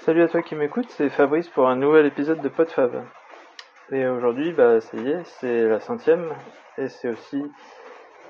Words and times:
Salut 0.00 0.22
à 0.22 0.28
toi 0.28 0.42
qui 0.42 0.54
m'écoute, 0.54 0.86
c'est 0.90 1.08
Fabrice 1.08 1.48
pour 1.48 1.68
un 1.68 1.74
nouvel 1.74 2.06
épisode 2.06 2.40
de 2.40 2.48
PodFab. 2.48 3.02
Et 3.90 4.06
aujourd'hui, 4.06 4.52
bah 4.52 4.80
ça 4.80 4.96
y 4.96 5.08
est, 5.08 5.24
c'est 5.24 5.66
la 5.66 5.80
centième 5.80 6.32
et 6.78 6.88
c'est 6.88 7.08
aussi 7.08 7.42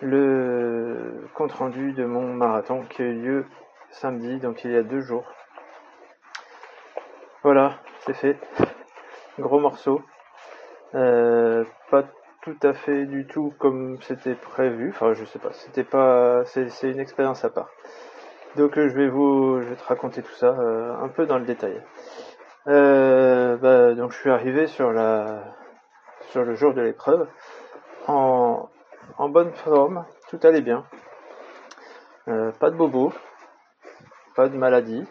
le 0.01 1.29
compte 1.35 1.53
rendu 1.53 1.93
de 1.93 2.05
mon 2.07 2.33
marathon 2.33 2.83
qui 2.89 3.03
a 3.03 3.05
eu 3.05 3.21
lieu 3.21 3.47
samedi, 3.91 4.39
donc 4.39 4.65
il 4.65 4.71
y 4.71 4.77
a 4.77 4.83
deux 4.83 5.01
jours. 5.01 5.27
Voilà, 7.43 7.75
c'est 8.01 8.15
fait. 8.15 8.39
Gros 9.39 9.59
morceau. 9.59 10.03
Euh, 10.95 11.65
pas 11.91 12.05
tout 12.41 12.57
à 12.63 12.73
fait 12.73 13.05
du 13.05 13.27
tout 13.27 13.53
comme 13.59 14.01
c'était 14.03 14.35
prévu. 14.35 14.91
Enfin, 14.91 15.13
je 15.13 15.25
sais 15.27 15.39
pas. 15.39 15.53
C'était 15.53 15.85
pas. 15.85 16.45
C'est 16.47 16.91
une 16.91 17.01
expérience 17.01 17.45
à 17.45 17.51
part. 17.51 17.71
Donc 18.57 18.79
euh, 18.79 18.89
je 18.89 18.95
vais 18.95 19.09
vous, 19.09 19.61
je 19.61 19.69
vais 19.69 19.77
te 19.77 19.85
raconter 19.85 20.23
tout 20.23 20.35
ça 20.35 20.49
euh, 20.59 20.95
un 21.03 21.09
peu 21.09 21.27
dans 21.27 21.39
le 21.39 21.45
détail. 21.45 21.83
Bah, 22.67 23.95
donc 23.95 24.13
je 24.13 24.19
suis 24.19 24.31
arrivé 24.31 24.67
sur 24.67 24.93
la, 24.93 25.55
sur 26.31 26.45
le 26.45 26.55
jour 26.55 26.75
de 26.75 26.81
l'épreuve 26.81 27.29
en, 28.09 28.69
en 29.19 29.29
bonne 29.29 29.53
forme, 29.53 30.05
tout 30.29 30.39
allait 30.43 30.63
bien. 30.63 30.85
pas 32.27 32.71
de 32.71 32.77
bobo, 32.77 33.13
pas 34.35 34.49
de 34.49 34.57
maladie, 34.57 35.05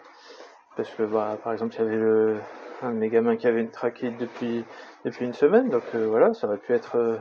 parce 0.76 0.90
que 0.90 1.02
bah, 1.04 1.38
par 1.42 1.52
exemple 1.52 1.74
il 1.74 1.78
y 1.78 1.86
avait 1.86 1.96
le, 1.96 2.36
un 2.82 2.90
de 2.90 2.96
mes 2.96 3.08
gamins 3.08 3.36
qui 3.36 3.46
avait 3.46 3.60
une 3.60 3.70
trachée 3.70 4.10
depuis 4.10 4.64
depuis 5.04 5.24
une 5.24 5.32
semaine, 5.32 5.68
donc 5.68 5.84
euh, 5.94 6.06
voilà, 6.06 6.34
ça 6.34 6.46
aurait 6.46 6.58
pu 6.58 6.72
être 6.72 6.96
euh, 6.96 7.16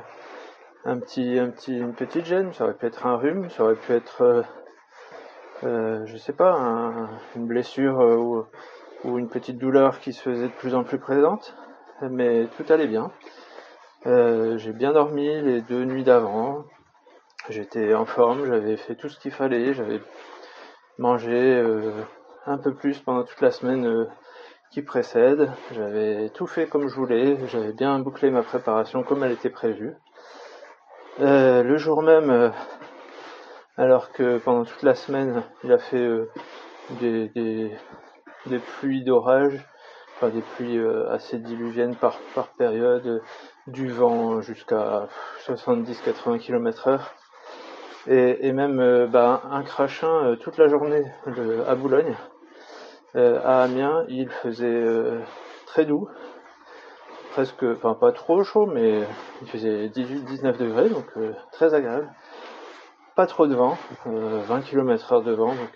un 0.83 0.99
petit 0.99 1.39
un 1.39 1.49
petit 1.49 1.77
une 1.77 1.93
petite 1.93 2.25
gêne, 2.25 2.51
ça 2.53 2.65
aurait 2.65 2.73
pu 2.73 2.85
être 2.85 3.05
un 3.05 3.15
rhume, 3.15 3.49
ça 3.49 3.63
aurait 3.63 3.75
pu 3.75 3.93
être 3.93 4.43
euh, 5.65 6.05
je 6.05 6.17
sais 6.17 6.33
pas 6.33 6.57
une 7.35 7.47
blessure 7.47 7.99
ou, 7.99 8.45
ou 9.03 9.17
une 9.17 9.27
petite 9.27 9.57
douleur 9.57 9.99
qui 9.99 10.13
se 10.13 10.21
faisait 10.21 10.47
de 10.47 10.53
plus 10.53 10.75
en 10.75 10.83
plus 10.83 10.99
présente, 10.99 11.55
mais 12.01 12.47
tout 12.57 12.71
allait 12.71 12.87
bien. 12.87 13.11
j'ai 14.05 14.73
bien 14.73 14.93
dormi 14.93 15.41
les 15.41 15.61
deux 15.61 15.83
nuits 15.85 16.03
d'avant. 16.03 16.63
J'étais 17.49 17.93
en 17.93 18.05
forme, 18.05 18.45
j'avais 18.45 18.77
fait 18.77 18.95
tout 18.95 19.09
ce 19.09 19.19
qu'il 19.19 19.31
fallait, 19.31 19.73
j'avais 19.73 20.01
mangé 20.97 21.61
un 22.45 22.57
peu 22.57 22.73
plus 22.73 22.99
pendant 22.99 23.23
toute 23.23 23.41
la 23.41 23.51
semaine 23.51 23.85
euh, 23.85 24.05
qui 24.71 24.81
précède. 24.81 25.51
J'avais 25.73 26.29
tout 26.29 26.47
fait 26.47 26.67
comme 26.67 26.87
je 26.87 26.95
voulais, 26.95 27.37
j'avais 27.47 27.73
bien 27.73 27.99
bouclé 27.99 28.29
ma 28.29 28.43
préparation 28.43 29.03
comme 29.03 29.23
elle 29.23 29.31
était 29.31 29.49
prévue. 29.49 29.95
Euh, 31.21 31.63
le 31.63 31.77
jour 31.77 32.03
même, 32.03 32.29
euh, 32.29 32.49
alors 33.77 34.11
que 34.11 34.37
pendant 34.37 34.63
toute 34.63 34.83
la 34.83 34.95
semaine, 34.95 35.43
il 35.63 35.71
a 35.71 35.77
fait 35.77 36.07
des, 37.01 37.29
des, 37.29 38.59
pluies 38.79 39.03
d'orage, 39.03 39.59
enfin 40.15 40.29
des 40.29 40.41
pluies 40.41 40.79
assez 41.09 41.37
diluviennes 41.39 41.95
par, 41.95 42.17
période, 42.57 43.21
du 43.67 43.89
vent 43.89 44.41
jusqu'à 44.41 45.07
70-80 45.47 46.39
km 46.39 46.87
heure 46.87 47.13
et, 48.07 48.51
même 48.53 49.07
bah, 49.07 49.41
un 49.51 49.63
crachin 49.63 50.37
toute 50.39 50.57
la 50.57 50.67
journée 50.67 51.03
à 51.67 51.75
Boulogne. 51.75 52.15
Euh, 53.15 53.39
à 53.45 53.63
Amiens, 53.63 54.03
il 54.09 54.29
faisait 54.29 54.65
euh, 54.65 55.21
très 55.67 55.85
doux, 55.85 56.09
presque, 57.31 57.63
enfin 57.63 57.93
pas 57.93 58.11
trop 58.11 58.43
chaud, 58.43 58.65
mais 58.65 59.03
il 59.41 59.47
faisait 59.47 59.87
18-19 59.87 60.57
degrés, 60.57 60.89
donc 60.89 61.05
euh, 61.15 61.31
très 61.53 61.73
agréable. 61.73 62.11
Pas 63.15 63.27
trop 63.27 63.47
de 63.47 63.55
vent, 63.55 63.77
20 64.05 64.61
km 64.61 65.13
heure 65.13 65.21
de 65.21 65.31
vent, 65.31 65.55
donc 65.55 65.69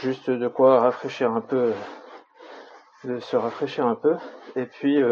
juste 0.00 0.30
de 0.30 0.48
quoi 0.48 0.80
rafraîchir 0.80 1.32
un 1.32 1.40
peu, 1.40 1.72
de 3.04 3.18
se 3.18 3.36
rafraîchir 3.36 3.86
un 3.86 3.96
peu, 3.96 4.16
et 4.54 4.66
puis 4.66 5.02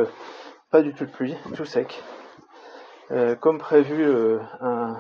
pas 0.71 0.83
du 0.83 0.95
tout 0.95 1.07
de 1.07 1.11
pluie, 1.11 1.37
tout 1.57 1.65
sec. 1.65 2.03
comme 3.41 3.59
prévu, 3.59 4.07
un, 4.61 4.97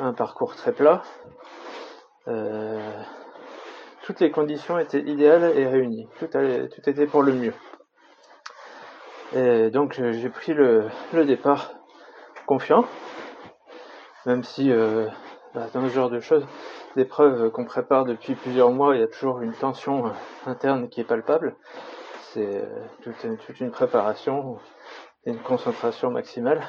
un, 0.00 0.12
parcours 0.12 0.54
très 0.56 0.72
plat 0.72 1.02
toutes 4.06 4.20
les 4.20 4.30
conditions 4.30 4.78
étaient 4.78 5.00
idéales 5.00 5.58
et 5.58 5.66
réunies. 5.66 6.08
Tout, 6.20 6.28
tout 6.28 6.90
était 6.90 7.06
pour 7.06 7.24
le 7.24 7.32
mieux. 7.32 7.52
Et 9.34 9.68
donc 9.70 9.98
euh, 9.98 10.12
j'ai 10.12 10.28
pris 10.28 10.54
le, 10.54 10.88
départ 11.12 11.72
confiant, 12.46 12.84
même 14.24 14.44
si 14.44 14.70
euh, 14.70 15.08
dans 15.72 15.88
ce 15.88 15.94
genre 15.94 16.10
de 16.10 16.20
choses, 16.20 16.46
d'épreuves 16.96 17.50
qu'on 17.50 17.64
prépare 17.64 18.04
depuis 18.04 18.34
plusieurs 18.34 18.70
mois, 18.70 18.94
il 18.94 19.00
y 19.00 19.04
a 19.04 19.08
toujours 19.08 19.40
une 19.40 19.52
tension 19.52 20.06
euh, 20.06 20.10
interne 20.46 20.88
qui 20.88 21.00
est 21.00 21.04
palpable. 21.04 21.56
C'est 22.32 22.68
toute, 23.02 23.60
une 23.60 23.70
préparation 23.70 24.58
et 25.24 25.30
une 25.30 25.38
concentration 25.38 26.10
maximale. 26.10 26.62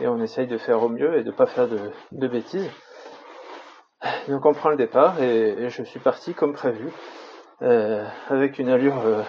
Et 0.00 0.08
on 0.08 0.20
essaye 0.20 0.48
de 0.48 0.58
faire 0.58 0.82
au 0.82 0.88
mieux 0.88 1.16
et 1.16 1.22
de 1.22 1.30
ne 1.30 1.36
pas 1.36 1.46
faire 1.46 1.68
de 1.68 2.26
bêtises. 2.26 2.68
Donc 4.28 4.44
on 4.44 4.52
prend 4.52 4.70
le 4.70 4.76
départ 4.76 5.20
et, 5.22 5.68
je 5.68 5.82
suis 5.82 6.00
parti 6.00 6.34
comme 6.34 6.52
prévu, 6.52 6.90
euh, 7.62 8.04
avec 8.28 8.58
une 8.58 8.68
allure 8.68 9.00
euh, 9.04 9.22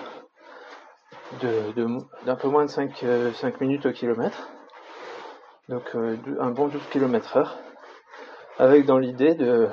d'un 2.25 2.35
peu 2.35 2.47
moins 2.47 2.66
de 2.66 2.69
5, 2.69 3.03
euh, 3.03 3.31
minutes 3.62 3.85
au 3.85 3.91
kilomètre, 3.91 4.50
donc 5.69 5.84
un 5.96 6.51
bon 6.51 6.67
12 6.67 6.81
km 6.90 7.38
heure, 7.38 7.57
avec 8.59 8.85
dans 8.85 8.97
l'idée 8.97 9.35
de, 9.35 9.69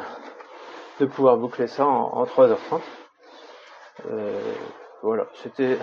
de 1.00 1.06
pouvoir 1.06 1.36
boucler 1.36 1.66
ça 1.66 1.86
en, 1.86 2.12
en 2.12 2.24
3h30. 2.24 2.80
voilà, 5.02 5.26
c'était, 5.42 5.78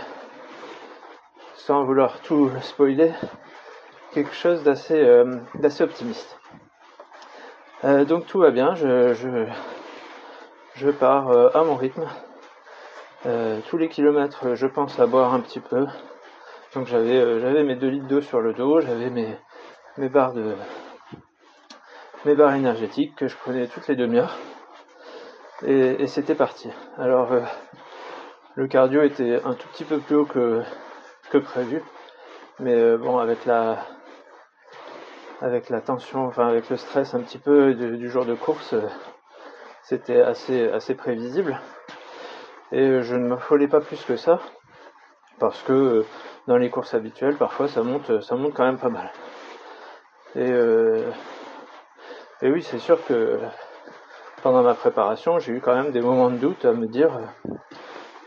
sans 1.56 1.84
vouloir 1.84 2.20
tout 2.22 2.50
spoiler, 2.62 3.12
quelque 4.14 4.34
chose 4.34 4.64
d'assez 4.64 5.24
d'assez 5.56 5.84
optimiste. 5.84 6.42
Euh, 7.84 8.06
donc 8.06 8.28
tout 8.28 8.38
va 8.38 8.52
bien, 8.52 8.76
je, 8.76 9.16
je, 9.16 9.46
je 10.76 10.90
pars 10.92 11.30
euh, 11.30 11.50
à 11.56 11.64
mon 11.64 11.76
rythme. 11.76 12.06
Euh, 13.26 13.60
tous 13.70 13.78
les 13.78 13.90
kilomètres, 13.90 14.54
je 14.54 14.68
pense 14.68 15.00
à 15.00 15.08
boire 15.08 15.34
un 15.34 15.40
petit 15.40 15.60
peu. 15.60 15.88
Donc 16.76 16.86
j'avais 16.86 17.40
j'avais 17.40 17.64
mes 17.64 17.76
2 17.76 17.88
litres 17.88 18.08
d'eau 18.08 18.22
sur 18.22 18.40
le 18.40 18.54
dos, 18.54 18.82
j'avais 18.82 19.10
mes, 19.10 19.36
mes 19.98 20.10
barres 20.10 20.34
de 20.34 20.56
mes 22.26 22.36
barres 22.36 22.56
énergétiques 22.56 23.16
que 23.16 23.28
je 23.28 23.36
prenais 23.36 23.68
toutes 23.68 23.88
les 23.88 23.96
demi-heures. 23.96 24.38
Et, 25.66 26.08
c'était 26.08 26.36
parti. 26.36 26.70
Alors 26.98 27.30
le 28.56 28.68
cardio 28.68 29.04
était 29.04 29.40
un 29.44 29.54
tout 29.54 29.68
petit 29.70 29.84
peu 29.84 30.00
plus 30.00 30.16
haut 30.16 30.26
que, 30.26 30.62
que 31.30 31.38
prévu. 31.38 31.84
Mais 32.60 32.98
bon 32.98 33.20
avec 33.20 33.46
la 33.46 33.78
avec 35.42 35.70
la 35.70 35.82
tension, 35.82 36.26
enfin 36.26 36.48
avec 36.48 36.70
le 36.70 36.78
stress 36.78 37.14
un 37.16 37.22
petit 37.22 37.40
peu 37.40 37.74
du, 37.74 38.10
jour 38.10 38.26
de 38.26 38.36
course, 38.36 38.74
euh, 38.74 38.88
c'était 39.84 40.22
assez, 40.22 40.70
assez 40.70 40.94
prévisible. 40.96 41.60
Et 42.72 43.02
je 43.02 43.16
ne 43.16 43.28
m'affolais 43.28 43.68
pas 43.68 43.82
plus 43.82 44.04
que 44.06 44.16
ça, 44.16 44.40
parce 45.40 45.62
que 45.64 45.74
euh, 45.74 46.06
dans 46.48 46.58
les 46.58 46.70
courses 46.70 46.94
habituelles, 46.94 47.38
parfois 47.38 47.68
ça 47.68 47.82
monte, 47.82 48.22
ça 48.22 48.36
monte 48.36 48.54
quand 48.54 48.66
même 48.66 48.78
pas 48.78 48.90
mal. 48.90 49.12
Et, 50.36 50.52
euh, 50.52 51.10
et 52.42 52.50
oui, 52.50 52.64
c'est 52.64 52.80
sûr 52.80 53.04
que 53.06 53.40
pendant 54.44 54.64
ma 54.64 54.74
préparation, 54.74 55.40
j'ai 55.40 55.54
eu 55.54 55.62
quand 55.62 55.76
même 55.76 55.92
des 55.92 56.02
moments 56.02 56.30
de 56.30 56.38
doute 56.38 56.66
à 56.66 56.74
me 56.74 56.88
dire, 56.88 57.12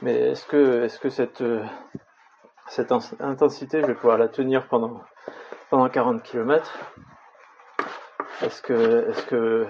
mais 0.03 0.31
est-ce 0.31 0.47
que, 0.47 0.89
cette, 2.69 2.93
intensité, 3.21 3.81
je 3.81 3.87
vais 3.87 3.95
pouvoir 3.95 4.19
la 4.19 4.29
tenir 4.29 4.67
pendant 4.69 5.01
pendant 5.75 5.89
40 5.89 6.23
km. 6.23 6.79
Est-ce 8.43 8.63
que, 8.63 9.67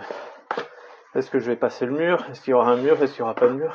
je 1.15 1.47
vais 1.47 1.57
passer 1.57 1.87
le 1.87 1.93
mur? 1.93 2.27
Est-ce 2.31 2.43
qu'il 2.43 2.51
y 2.51 2.55
aura 2.55 2.71
un 2.71 2.77
mur? 2.77 3.03
Est-ce 3.03 3.15
qu'il 3.15 3.23
n'y 3.23 3.31
aura 3.31 3.35
pas 3.35 3.49
de 3.49 3.55
mur? 3.55 3.75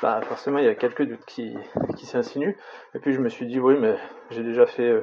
Bah 0.00 0.20
forcément 0.22 0.58
il 0.58 0.64
y 0.64 0.68
a 0.68 0.76
quelques 0.76 1.02
doutes 1.02 1.24
qui, 1.26 1.56
qui 1.96 2.06
s'insinuent. 2.06 2.56
Et 2.94 3.00
puis 3.00 3.12
je 3.14 3.18
me 3.18 3.28
suis 3.28 3.46
dit 3.46 3.58
oui 3.58 3.76
mais 3.80 3.96
j'ai 4.30 4.44
déjà 4.44 4.64
fait 4.64 4.88
euh, 4.88 5.02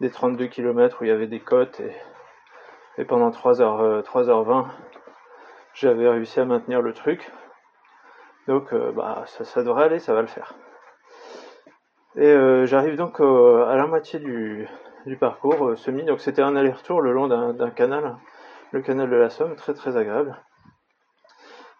des 0.00 0.10
32 0.10 0.46
km 0.46 1.02
où 1.02 1.04
il 1.04 1.08
y 1.08 1.10
avait 1.10 1.26
des 1.26 1.40
côtes 1.40 1.80
et, 1.80 1.92
et 2.98 3.04
pendant 3.04 3.30
3h, 3.30 4.02
3h20 4.02 4.58
euh, 4.58 4.62
j'avais 5.74 6.08
réussi 6.08 6.40
à 6.40 6.44
maintenir 6.44 6.82
le 6.82 6.92
truc. 6.92 7.30
Donc 8.46 8.72
euh, 8.72 8.92
bah 8.92 9.24
ça, 9.26 9.62
devrait 9.62 9.84
aller, 9.84 9.98
ça 9.98 10.14
va 10.14 10.20
le 10.20 10.28
faire. 10.28 10.54
Et 12.16 12.32
j'arrive 12.66 12.96
donc 12.96 13.18
à 13.18 13.74
la 13.74 13.86
moitié 13.88 14.20
du, 14.20 14.68
du 15.06 15.16
parcours 15.16 15.68
euh, 15.68 15.76
semi. 15.76 16.04
Donc 16.04 16.20
c'était 16.20 16.42
un 16.42 16.56
aller-retour 16.56 17.00
le 17.00 17.12
long 17.12 17.26
d'un 17.28 17.70
canal, 17.70 18.16
le 18.72 18.80
canal 18.82 19.10
de 19.10 19.16
la 19.16 19.30
Somme, 19.30 19.56
très 19.56 19.74
très 19.74 19.96
agréable. 19.96 20.36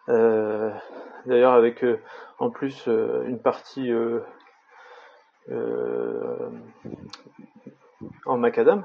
Euh, 0.08 0.70
d'ailleurs 1.26 1.55
avec 1.55 1.82
euh, 1.84 2.00
en 2.38 2.50
plus 2.50 2.87
une 2.87 3.40
partie 3.40 3.93
en 8.26 8.37
macadam 8.38 8.84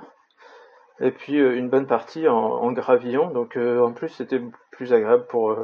et 1.02 1.12
puis 1.12 1.38
une 1.38 1.70
bonne 1.70 1.88
partie 1.88 2.28
en, 2.28 2.72
gravillon. 2.72 3.32
Donc 3.32 3.58
en 3.58 3.94
plus 3.94 4.10
c'était 4.10 4.42
plus 4.72 4.94
agréable 4.94 5.26
pour 5.28 5.56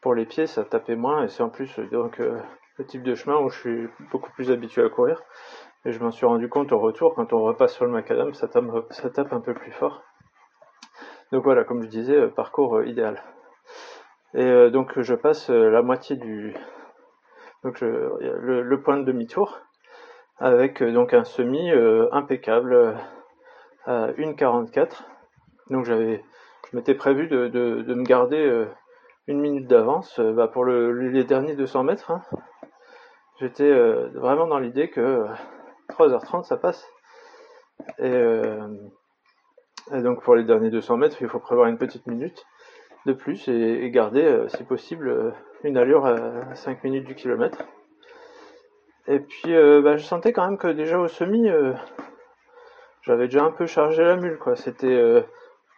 pour 0.00 0.14
les 0.14 0.26
pieds, 0.26 0.46
ça 0.46 0.64
tapait 0.64 0.96
moins 0.96 1.24
et 1.24 1.28
c'est 1.28 1.42
en 1.42 1.50
plus 1.50 1.78
donc 1.92 2.18
le 2.18 2.86
type 2.86 3.02
de 3.02 3.14
chemin 3.14 3.38
où 3.38 3.50
je 3.50 3.58
suis 3.58 3.88
beaucoup 4.10 4.30
plus 4.32 4.50
habitué 4.50 4.82
à 4.82 4.88
courir. 4.88 5.22
Et 5.84 5.92
je 5.92 6.00
m'en 6.00 6.10
suis 6.10 6.26
rendu 6.26 6.48
compte 6.48 6.72
au 6.72 6.78
retour, 6.78 7.14
quand 7.14 7.32
on 7.32 7.42
repasse 7.42 7.74
sur 7.74 7.86
le 7.86 7.90
macadam, 7.90 8.34
ça 8.34 8.48
tape, 8.48 8.64
ça 8.90 9.08
tape 9.08 9.32
un 9.32 9.40
peu 9.40 9.54
plus 9.54 9.72
fort. 9.72 10.02
Donc 11.32 11.44
voilà, 11.44 11.64
comme 11.64 11.82
je 11.82 11.88
disais, 11.88 12.16
euh, 12.16 12.28
parcours 12.28 12.76
euh, 12.76 12.86
idéal. 12.86 13.22
Et 14.34 14.44
euh, 14.44 14.70
donc 14.70 15.00
je 15.00 15.14
passe 15.14 15.48
la 15.50 15.82
moitié 15.82 16.16
du 16.16 16.54
donc 17.62 17.80
le, 17.80 18.80
point 18.82 18.96
de 18.96 19.04
demi-tour 19.04 19.60
avec 20.38 20.82
donc 20.82 21.12
un 21.12 21.24
semi 21.24 21.70
impeccable 22.12 22.96
à 23.86 24.08
1,44. 24.12 25.02
Donc 25.70 25.84
j'avais 25.84 26.22
je 26.70 26.76
m'étais 26.76 26.94
prévu 26.94 27.26
de, 27.26 27.48
me 27.94 28.04
garder 28.04 28.66
une 29.26 29.40
minute 29.40 29.66
d'avance 29.66 30.20
bah, 30.20 30.46
pour 30.46 30.64
le, 30.64 30.92
les 31.08 31.24
derniers 31.24 31.56
200 31.56 31.82
mètres. 31.82 32.10
Hein. 32.12 32.22
J'étais 33.40 33.72
vraiment 34.14 34.46
dans 34.46 34.58
l'idée 34.58 34.88
que 34.88 35.26
3h30 35.88 36.44
ça 36.44 36.56
passe. 36.56 36.88
Et, 37.98 38.22
donc 39.92 40.22
pour 40.22 40.36
les 40.36 40.44
derniers 40.44 40.70
200 40.70 40.96
mètres, 40.96 41.16
il 41.20 41.28
faut 41.28 41.40
prévoir 41.40 41.68
une 41.68 41.78
petite 41.78 42.06
minute 42.06 42.46
de 43.06 43.12
plus 43.12 43.48
et, 43.48 43.90
garder, 43.90 44.24
euh, 44.24 44.48
si 44.48 44.62
possible, 44.64 45.08
euh, 45.08 45.30
une 45.64 45.76
allure 45.76 46.06
à 46.06 46.54
5 46.54 46.84
minutes 46.84 47.06
du 47.06 47.14
kilomètre. 47.14 47.64
Et 49.06 49.20
puis 49.20 49.54
euh, 49.54 49.80
bah, 49.80 49.96
je 49.96 50.04
sentais 50.04 50.32
quand 50.32 50.46
même 50.46 50.58
que 50.58 50.68
déjà 50.68 50.98
au 50.98 51.08
semi, 51.08 51.48
j'avais 53.02 53.26
déjà 53.26 53.44
un 53.44 53.52
peu 53.52 53.66
chargé 53.66 54.04
la 54.04 54.16
mule. 54.16 54.38
quoi. 54.38 54.56
C'était, 54.56 55.24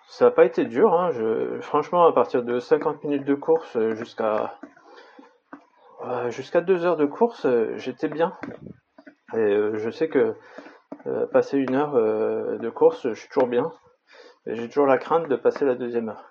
ça 0.08 0.26
n'a 0.26 0.30
pas 0.30 0.44
été 0.44 0.64
dur. 0.64 0.92
Hein. 0.94 1.10
Je, 1.12 1.60
franchement, 1.60 2.06
à 2.06 2.12
partir 2.12 2.42
de 2.42 2.58
50 2.58 3.04
minutes 3.04 3.24
de 3.24 3.34
course 3.34 3.78
jusqu'à 3.94 4.58
jusqu'à 6.28 6.60
2 6.60 6.84
heures 6.84 6.96
de 6.96 7.06
course, 7.06 7.46
j'étais 7.76 8.08
bien. 8.08 8.36
Et 9.34 9.56
je 9.74 9.90
sais 9.90 10.08
que 10.08 10.34
passer 11.32 11.58
une 11.58 11.74
heure 11.74 11.94
de 11.94 12.70
course, 12.70 13.08
je 13.08 13.14
suis 13.14 13.28
toujours 13.28 13.48
bien. 13.48 13.72
Et 14.46 14.56
j'ai 14.56 14.68
toujours 14.68 14.86
la 14.86 14.98
crainte 14.98 15.28
de 15.28 15.36
passer 15.36 15.64
la 15.64 15.74
deuxième 15.74 16.08
heure. 16.08 16.30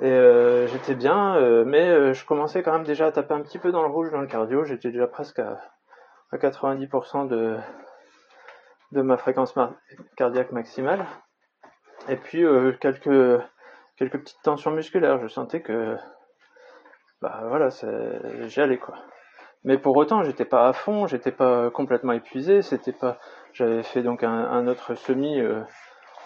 Et 0.00 0.10
euh, 0.10 0.66
j'étais 0.66 0.94
bien, 0.94 1.36
euh, 1.36 1.64
mais 1.64 1.88
euh, 1.88 2.12
je 2.12 2.24
commençais 2.26 2.62
quand 2.62 2.72
même 2.72 2.84
déjà 2.84 3.06
à 3.06 3.12
taper 3.12 3.32
un 3.32 3.40
petit 3.40 3.58
peu 3.58 3.72
dans 3.72 3.82
le 3.82 3.88
rouge 3.88 4.10
dans 4.10 4.20
le 4.20 4.26
cardio. 4.26 4.64
J'étais 4.64 4.90
déjà 4.90 5.06
presque 5.06 5.38
à, 5.38 5.58
90% 6.34 7.28
de, 7.28 7.56
de 8.92 9.02
ma 9.02 9.16
fréquence 9.16 9.54
cardiaque 10.16 10.52
maximale. 10.52 11.06
Et 12.08 12.16
puis 12.16 12.44
quelques, 12.80 13.42
quelques 13.96 14.18
petites 14.18 14.42
tensions 14.42 14.70
musculaires. 14.70 15.20
Je 15.20 15.28
sentais 15.28 15.60
que 15.60 15.96
bah 17.20 17.42
voilà, 17.48 17.68
j'y 18.46 18.60
allais 18.60 18.78
quoi. 18.78 18.96
Mais 19.64 19.78
pour 19.78 19.96
autant, 19.96 20.22
j'étais 20.22 20.44
pas 20.44 20.68
à 20.68 20.72
fond, 20.72 21.06
j'étais 21.06 21.32
pas 21.32 21.70
complètement 21.70 22.12
épuisé. 22.12 22.62
C'était 22.62 22.92
pas, 22.92 23.18
j'avais 23.52 23.82
fait 23.82 24.02
donc 24.02 24.22
un, 24.22 24.66
autre 24.68 24.94
semi 24.94 25.40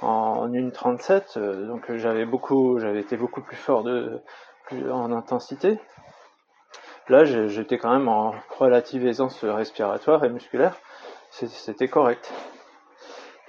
en 0.02 0.48
1,37, 0.48 1.38
euh, 1.38 1.66
donc 1.66 1.92
j'avais 1.96 2.24
beaucoup, 2.24 2.78
j'avais 2.78 3.00
été 3.00 3.16
beaucoup 3.16 3.42
plus 3.42 3.56
fort 3.56 3.82
de, 3.82 4.20
en 4.90 5.12
intensité. 5.12 5.78
Là, 7.08 7.24
j'étais 7.24 7.78
quand 7.78 7.92
même 7.92 8.08
en 8.08 8.32
relative 8.58 9.04
aisance 9.04 9.42
respiratoire 9.42 10.24
et 10.24 10.28
musculaire, 10.28 10.76
c'était 11.30 11.88
correct. 11.88 12.32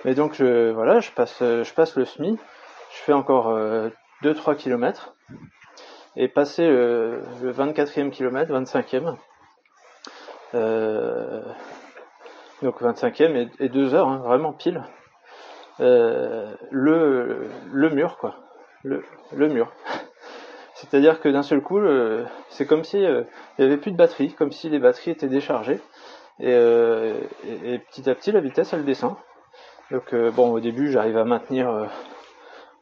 Mais 0.06 0.16
donc 0.16 0.34
je, 0.34 0.72
voilà, 0.72 1.00
je 1.00 1.12
passe, 1.12 1.40
je 1.40 1.74
passe 1.74 1.96
le 1.96 2.06
SMI, 2.06 2.38
je 2.92 2.98
fais 3.04 3.14
encore 3.14 3.52
2-3 3.54 3.92
euh, 4.24 4.56
km, 4.56 5.16
et 6.16 6.28
passer 6.28 6.68
le 6.68 7.22
24e 7.44 8.10
kilomètre, 8.10 8.52
25e, 8.52 9.16
euh, 10.54 11.42
donc 12.62 12.82
25e 12.82 13.50
et, 13.60 13.70
2 13.70 13.94
heures, 13.94 14.08
hein, 14.08 14.22
vraiment 14.24 14.54
pile. 14.54 14.84
Euh, 15.80 16.54
le, 16.70 17.50
le 17.72 17.90
mur, 17.90 18.18
quoi. 18.18 18.36
Le, 18.84 19.04
le 19.34 19.48
mur. 19.48 19.72
C'est-à-dire 20.76 21.22
que 21.22 21.30
d'un 21.30 21.44
seul 21.44 21.62
coup, 21.62 21.80
c'est 22.50 22.66
comme 22.66 22.84
si 22.84 23.04
euh, 23.04 23.24
il 23.58 23.66
n'y 23.66 23.72
avait 23.72 23.80
plus 23.80 23.92
de 23.92 23.98
batterie, 23.98 24.34
comme 24.34 24.52
si 24.52 24.70
les 24.70 24.80
batteries 24.80 25.12
étaient 25.12 25.28
déchargées. 25.28 25.80
Euh, 26.40 27.20
et, 27.46 27.80
petit 27.80 28.10
à 28.10 28.16
petit, 28.16 28.32
la 28.32 28.40
vitesse, 28.40 28.74
elle 28.74 28.86
descend. 28.86 29.16
Donc 29.92 30.16
bon, 30.16 30.52
au 30.52 30.60
début, 30.62 30.90
j'arrive 30.90 31.18
à 31.18 31.26
maintenir 31.26 31.90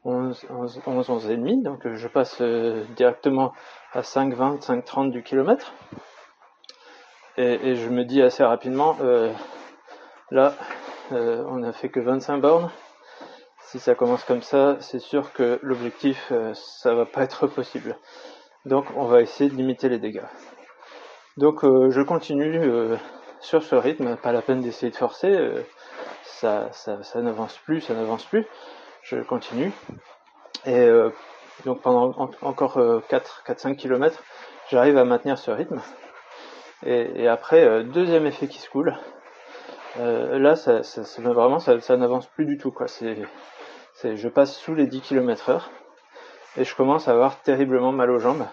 11, 0.03 0.45
11, 0.85 1.09
11, 1.09 1.29
et 1.31 1.37
demi, 1.37 1.61
donc 1.63 1.91
je 1.91 2.07
passe 2.07 2.39
directement 2.95 3.51
à 3.93 4.01
5,20, 4.01 4.61
5,30 4.61 5.09
du 5.09 5.23
kilomètre. 5.23 5.73
Et, 7.37 7.75
je 7.75 7.89
me 7.89 8.05
dis 8.05 8.21
assez 8.21 8.43
rapidement, 8.43 8.95
là, 10.29 10.53
on 11.09 11.63
a 11.63 11.71
fait 11.71 11.89
que 11.89 11.99
25 11.99 12.37
bornes 12.41 12.69
si 13.69 13.77
ça 13.77 13.93
commence 13.93 14.23
comme 14.23 14.41
ça, 14.41 14.77
c'est 14.79 14.99
sûr 14.99 15.31
que 15.31 15.59
l'objectif, 15.61 16.31
euh, 16.31 16.53
ça 16.55 16.95
va 16.95 17.05
pas 17.05 17.21
être 17.21 17.45
possible. 17.45 17.95
Donc 18.65 18.85
on 18.95 19.05
va 19.05 19.21
essayer 19.21 19.47
de 19.47 19.55
limiter 19.55 19.89
les 19.89 19.99
dégâts. 19.99 20.25
Donc 21.37 21.63
euh, 21.63 21.91
je 21.91 22.01
continue 22.01 22.59
euh, 22.59 22.97
sur 23.41 23.63
ce 23.63 23.75
rythme, 23.75 24.15
pas 24.17 24.31
la 24.31 24.41
peine 24.41 24.61
d'essayer 24.61 24.91
de 24.91 24.95
forcer, 24.95 25.37
ça, 26.23 26.69
ça, 26.71 27.01
ça 27.03 27.21
n'avance 27.21 27.57
plus, 27.57 27.81
ça 27.81 27.93
n'avance 27.93 28.25
plus. 28.25 28.45
Je 29.01 29.17
continue. 29.17 29.71
Et 30.65 30.89
donc 31.65 31.81
pendant 31.81 32.29
encore 32.41 32.77
4-5 33.09 33.75
km, 33.75 34.21
j'arrive 34.69 34.97
à 34.97 35.05
maintenir 35.05 35.37
ce 35.37 35.51
rythme. 35.51 35.81
Et, 36.85 37.27
après, 37.27 37.83
deuxième 37.83 38.25
effet 38.25 38.47
qui 38.47 38.59
se 38.59 38.69
coule. 38.69 38.97
là, 39.97 40.55
ça, 40.55 40.81
vraiment, 41.17 41.59
ça, 41.59 41.97
n'avance 41.97 42.27
plus 42.27 42.45
du 42.45 42.57
tout. 42.57 42.73
Je 44.03 44.27
passe 44.27 44.57
sous 44.57 44.75
les 44.75 44.87
10 44.87 45.01
km 45.01 45.49
heure 45.49 45.69
et 46.57 46.63
je 46.63 46.75
commence 46.75 47.07
à 47.07 47.11
avoir 47.11 47.41
terriblement 47.41 47.91
mal 47.91 48.09
aux 48.11 48.19
jambes. 48.19 48.45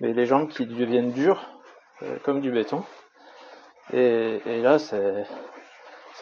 Mais 0.00 0.12
les 0.12 0.26
jambes 0.26 0.48
qui 0.48 0.66
deviennent 0.66 1.12
dures, 1.12 1.44
euh, 2.02 2.16
comme 2.24 2.40
du 2.40 2.50
béton. 2.50 2.84
Et, 3.92 4.40
là, 4.62 4.78
c'est, 4.78 5.26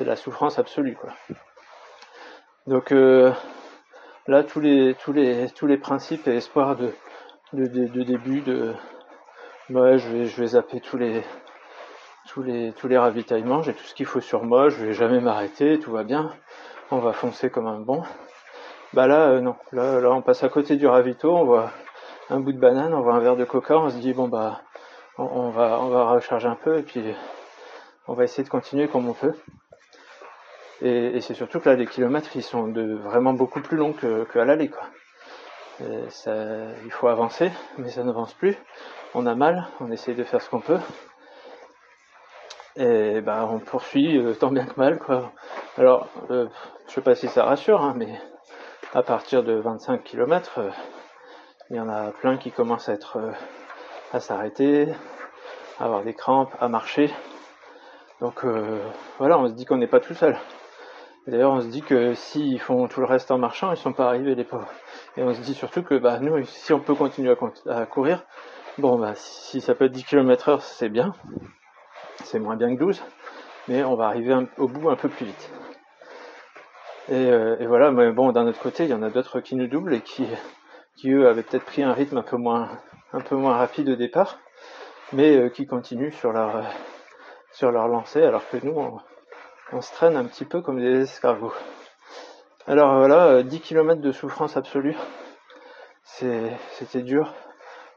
la 0.00 0.16
souffrance 0.16 0.58
absolue, 0.58 0.96
quoi. 0.96 1.10
Donc 2.66 2.92
euh, 2.92 3.32
là, 4.26 4.42
tous 4.44 4.60
les, 4.60 4.94
tous 4.94 5.12
les, 5.12 5.48
tous 5.50 5.66
les 5.66 5.76
principes 5.76 6.26
et 6.28 6.36
espoirs 6.36 6.76
de, 6.76 6.92
de, 7.52 8.02
début, 8.02 8.40
de, 8.40 8.74
ouais, 9.70 9.98
je 9.98 10.08
vais, 10.08 10.26
je 10.26 10.40
vais 10.40 10.48
zapper 10.48 10.80
tous 10.80 10.96
les, 10.96 11.22
tous 12.28 12.42
les, 12.42 12.72
tous 12.72 12.88
les 12.88 12.98
ravitaillements, 12.98 13.62
j'ai 13.62 13.74
tout 13.74 13.84
ce 13.84 13.94
qu'il 13.94 14.06
faut 14.06 14.20
sur 14.20 14.44
moi, 14.44 14.68
je 14.68 14.84
vais 14.84 14.92
jamais 14.92 15.20
m'arrêter, 15.20 15.78
tout 15.78 15.92
va 15.92 16.04
bien. 16.04 16.30
On 16.92 16.98
va 16.98 17.12
foncer 17.12 17.50
comme 17.50 17.66
un 17.68 17.78
bon. 17.78 18.02
Bah 18.92 19.06
là, 19.06 19.28
euh, 19.28 19.40
non. 19.40 19.54
Là, 19.70 20.00
là, 20.00 20.10
on 20.10 20.22
passe 20.22 20.42
à 20.42 20.48
côté 20.48 20.76
du 20.76 20.86
ravito, 20.86 21.32
on 21.36 21.44
voit 21.44 21.70
un 22.30 22.40
bout 22.40 22.52
de 22.52 22.58
banane, 22.58 22.94
on 22.94 23.00
voit 23.00 23.14
un 23.14 23.20
verre 23.20 23.36
de 23.36 23.44
coca, 23.44 23.78
on 23.78 23.90
se 23.90 23.96
dit 23.96 24.12
bon 24.12 24.26
bah, 24.26 24.62
on, 25.18 25.50
va, 25.50 25.78
on 25.80 25.88
va 25.88 26.10
recharger 26.10 26.48
un 26.48 26.56
peu. 26.56 26.78
Et 26.78 26.82
puis 26.82 27.02
on 28.08 28.14
va 28.14 28.24
essayer 28.24 28.44
de 28.44 28.48
continuer 28.48 28.88
comme 28.88 29.08
on 29.08 29.14
peut. 29.14 29.34
Et, 30.82 31.20
c'est 31.20 31.34
surtout 31.34 31.60
que 31.60 31.68
là, 31.68 31.76
les 31.76 31.86
kilomètres, 31.86 32.30
ils 32.34 32.42
sont 32.42 32.72
vraiment 32.72 33.34
beaucoup 33.34 33.60
plus 33.60 33.76
longs 33.76 33.92
que, 33.92 34.38
à 34.38 34.44
l'aller, 34.44 34.70
il 35.80 36.90
faut 36.90 37.08
avancer, 37.08 37.50
mais 37.78 37.90
ça 37.90 38.02
n'avance 38.02 38.32
plus. 38.34 38.56
On 39.14 39.26
a 39.26 39.34
mal, 39.34 39.68
on 39.80 39.90
essaye 39.90 40.14
de 40.14 40.24
faire 40.24 40.40
ce 40.40 40.48
qu'on 40.48 40.60
peut. 40.60 40.80
Et 42.76 43.20
bah, 43.20 43.48
on 43.50 43.58
poursuit 43.58 44.16
euh, 44.16 44.32
tant 44.34 44.50
bien 44.50 44.64
que 44.64 44.78
mal. 44.78 45.00
Alors, 45.76 46.08
euh, 46.30 46.46
je 46.86 46.94
sais 46.94 47.00
pas 47.00 47.14
si 47.14 47.28
ça 47.28 47.44
rassure, 47.44 47.82
hein, 47.82 47.94
mais 47.96 48.18
à 48.94 49.02
partir 49.02 49.42
de 49.42 49.52
25 49.52 50.02
km, 50.02 50.58
euh, 50.58 50.70
il 51.70 51.76
y 51.76 51.80
en 51.80 51.88
a 51.88 52.10
plein 52.10 52.36
qui 52.36 52.50
commencent 52.50 52.88
à 52.88 52.94
être 52.94 53.18
euh, 53.18 53.32
à 54.12 54.18
s'arrêter, 54.18 54.88
à 55.78 55.84
avoir 55.84 56.02
des 56.02 56.14
crampes, 56.14 56.52
à 56.60 56.68
marcher. 56.68 57.12
Donc 58.20 58.44
voilà, 59.18 59.38
on 59.38 59.48
se 59.48 59.54
dit 59.54 59.64
qu'on 59.64 59.78
n'est 59.78 59.86
pas 59.86 60.00
tout 60.00 60.14
seul. 60.14 60.36
D'ailleurs, 61.26 61.52
on 61.52 61.60
se 61.60 61.68
dit 61.68 61.82
que 61.82 62.14
s'ils 62.14 62.60
font 62.60 62.88
tout 62.88 63.00
le 63.00 63.06
reste 63.06 63.30
en 63.30 63.38
marchant, 63.38 63.70
ils 63.72 63.76
sont 63.76 63.92
pas 63.92 64.06
arrivés 64.08 64.34
les 64.34 64.44
pauvres. 64.44 64.70
Et 65.16 65.22
on 65.22 65.32
se 65.32 65.40
dit 65.40 65.54
surtout 65.54 65.82
que 65.82 65.94
bah 65.98 66.18
nous, 66.20 66.44
si 66.44 66.72
on 66.72 66.80
peut 66.80 66.94
continuer 66.94 67.34
à, 67.68 67.86
courir, 67.86 68.24
bon 68.78 68.98
bah 68.98 69.12
si 69.14 69.60
ça 69.60 69.74
peut 69.74 69.86
être 69.86 69.92
10 69.92 70.04
km 70.04 70.48
heure, 70.48 70.62
c'est 70.62 70.88
bien. 70.88 71.14
C'est 72.24 72.38
moins 72.38 72.56
bien 72.56 72.74
que 72.74 72.80
12 72.80 73.02
mais 73.70 73.84
on 73.84 73.94
va 73.94 74.06
arriver 74.06 74.36
au 74.58 74.68
bout 74.68 74.90
un 74.90 74.96
peu 74.96 75.08
plus 75.08 75.26
vite. 75.26 75.50
Euh, 77.10 77.56
et, 77.58 77.66
voilà, 77.66 77.90
mais 77.90 78.10
bon, 78.12 78.32
d'un 78.32 78.46
autre 78.46 78.60
côté, 78.60 78.84
il 78.84 78.90
y 78.90 78.94
en 78.94 79.02
a 79.02 79.10
d'autres 79.10 79.40
qui 79.40 79.56
nous 79.56 79.68
doublent 79.68 79.94
et 79.94 80.00
qui, 80.00 80.26
qui 80.96 81.10
eux 81.10 81.28
avaient 81.28 81.42
peut-être 81.42 81.64
pris 81.64 81.82
un 81.82 81.92
rythme 81.92 82.18
un 82.18 82.22
peu 82.22 82.36
moins, 82.36 82.68
un 83.12 83.20
peu 83.20 83.36
moins 83.36 83.56
rapide 83.56 83.88
au 83.88 83.96
départ, 83.96 84.38
mais 85.12 85.36
euh, 85.36 85.48
qui 85.48 85.66
continuent 85.66 86.12
sur 86.12 86.32
leur, 86.32 86.64
sur 87.52 87.70
leur 87.70 87.88
lancée, 87.88 88.22
alors 88.22 88.48
que 88.48 88.56
nous, 88.62 89.00
on, 89.72 89.80
se 89.80 89.92
traîne 89.92 90.16
un 90.16 90.24
petit 90.24 90.44
peu 90.44 90.60
comme 90.60 90.80
des 90.80 91.02
escargots. 91.02 91.54
Alors 92.66 92.98
voilà, 92.98 93.42
10 93.42 93.56
euh, 93.56 93.60
km 93.60 94.00
de 94.00 94.12
souffrance 94.12 94.56
absolue, 94.56 94.96
c'était 96.04 97.02
dur. 97.02 97.34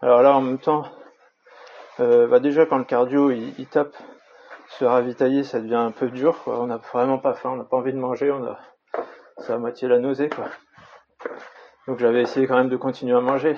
Alors 0.01 0.21
là, 0.21 0.35
en 0.35 0.41
même 0.41 0.59
temps, 0.59 0.83
Euh, 1.99 2.27
bah 2.27 2.39
déjà 2.39 2.65
quand 2.65 2.79
le 2.79 2.85
cardio 2.85 3.29
il, 3.29 3.67
tape, 3.67 3.95
se 4.67 4.83
ravitailler 4.83 5.43
ça 5.43 5.59
devient 5.59 5.75
un 5.75 5.91
peu 5.91 6.09
dur. 6.09 6.41
On 6.47 6.65
n'a 6.65 6.77
vraiment 6.77 7.19
pas 7.19 7.33
faim, 7.33 7.51
on 7.51 7.55
n'a 7.57 7.65
pas 7.65 7.77
envie 7.77 7.93
de 7.93 7.99
manger, 7.99 8.31
on 8.31 8.43
a 8.45 8.57
c'est 9.37 9.53
à 9.53 9.57
moitié 9.59 9.87
la 9.87 9.99
nausée 9.99 10.29
quoi. 10.29 10.45
Donc 11.87 11.99
j'avais 11.99 12.21
essayé 12.21 12.47
quand 12.47 12.55
même 12.55 12.69
de 12.69 12.77
continuer 12.77 13.15
à 13.15 13.21
manger. 13.21 13.55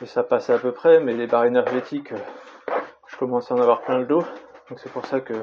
Et 0.00 0.06
ça 0.06 0.24
passait 0.24 0.52
à 0.52 0.58
peu 0.58 0.72
près, 0.72 0.98
mais 0.98 1.12
les 1.12 1.28
barres 1.28 1.44
énergétiques, 1.44 2.10
euh, 2.10 2.18
je 3.06 3.16
commençais 3.16 3.54
à 3.54 3.56
en 3.56 3.60
avoir 3.60 3.82
plein 3.82 3.98
le 3.98 4.06
dos. 4.06 4.24
C'est 4.78 4.92
pour 4.92 5.06
ça 5.06 5.20
que 5.20 5.34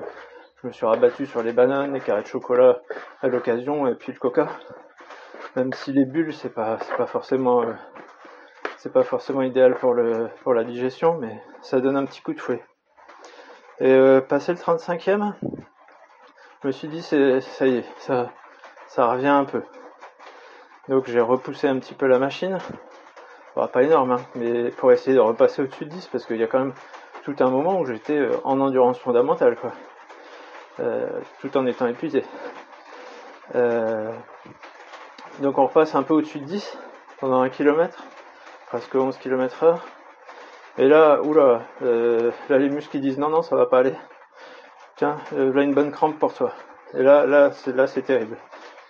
je 0.62 0.68
me 0.68 0.72
suis 0.72 0.86
rabattu 0.86 1.26
sur 1.26 1.42
les 1.42 1.54
bananes, 1.54 1.94
les 1.94 2.00
carrés 2.00 2.24
de 2.24 2.28
chocolat 2.28 2.82
à 3.22 3.28
l'occasion, 3.28 3.88
et 3.88 3.96
puis 3.96 4.12
le 4.12 4.20
coca. 4.20 4.48
Même 5.56 5.74
si 5.74 5.92
les 5.92 6.06
bulles, 6.06 6.34
c'est 6.34 6.54
pas, 6.54 6.78
c'est 6.82 6.96
pas 6.96 7.06
forcément, 7.06 7.64
euh, 7.64 7.74
c'est 8.78 8.92
pas 8.92 9.04
forcément 9.04 9.42
idéal 9.42 9.76
pour 9.76 9.94
le, 9.94 10.30
pour 10.44 10.54
la 10.54 10.64
digestion, 10.64 11.18
mais 11.18 11.42
ça 11.62 11.80
donne 11.80 11.98
un 11.98 12.06
petit 12.06 12.22
coup 12.22 12.34
de 12.34 12.40
fouet. 12.40 12.64
Et 13.80 13.92
euh, 13.92 14.22
passé 14.22 14.52
le 14.52 14.58
35e, 14.58 15.34
je 16.62 16.68
me 16.68 16.72
suis 16.72 16.88
dit, 16.88 17.02
c'est, 17.02 17.42
ça 17.42 17.68
y 17.68 17.78
est, 17.78 17.86
ça, 18.00 18.30
ça 18.88 19.08
revient 19.08 19.28
un 19.28 19.46
peu. 19.46 19.64
Donc 20.90 21.08
j'ai 21.08 21.22
repoussé 21.22 21.68
un 21.68 21.80
petit 21.80 21.94
peu 21.94 22.08
la 22.08 22.20
machine. 22.20 22.58
pas 23.56 23.84
énorme, 23.84 24.12
hein, 24.12 24.22
mais 24.36 24.72
pour 24.72 24.92
essayer 24.92 25.16
de 25.16 25.22
repasser 25.22 25.62
au-dessus 25.62 25.86
de 25.86 25.92
10, 25.92 26.08
parce 26.08 26.26
qu'il 26.26 26.38
y 26.38 26.44
a 26.44 26.48
quand 26.48 26.60
même 26.60 26.74
tout 27.34 27.44
un 27.44 27.50
moment 27.50 27.80
où 27.80 27.86
j'étais 27.86 28.18
euh, 28.18 28.32
en 28.44 28.60
endurance 28.60 29.00
fondamentale, 29.00 29.56
quoi. 29.56 29.72
Euh, 30.80 31.08
tout 31.42 31.56
en 31.58 31.66
étant 31.66 31.88
épuisé. 31.88 32.24
Euh, 33.56 34.12
donc 35.40 35.58
on 35.58 35.66
repasse 35.66 35.96
un 35.96 36.04
peu 36.04 36.14
au-dessus 36.14 36.40
de 36.40 36.46
10 36.46 36.78
pendant 37.20 37.42
un 37.42 37.50
kilomètre, 37.50 38.04
presque 38.68 38.96
11 38.96 39.18
km 39.18 39.64
heure. 39.64 39.86
Et 40.78 40.88
là, 40.88 41.22
oula, 41.22 41.64
là 41.82 42.58
les 42.58 42.70
muscles 42.70 43.00
disent 43.00 43.18
non, 43.18 43.30
non, 43.30 43.42
ça 43.42 43.58
va 43.58 43.66
pas 43.66 43.80
aller. 43.80 43.96
Tiens, 44.96 45.18
là 45.34 45.62
une 45.62 45.74
bonne 45.74 45.92
crampe 45.92 46.18
pour 46.18 46.34
toi. 46.34 46.54
Et 46.94 47.04
là, 47.04 47.26
là, 47.26 47.52
c'est 47.52 47.76
là, 47.76 47.88
c'est 47.88 48.04
terrible. 48.04 48.38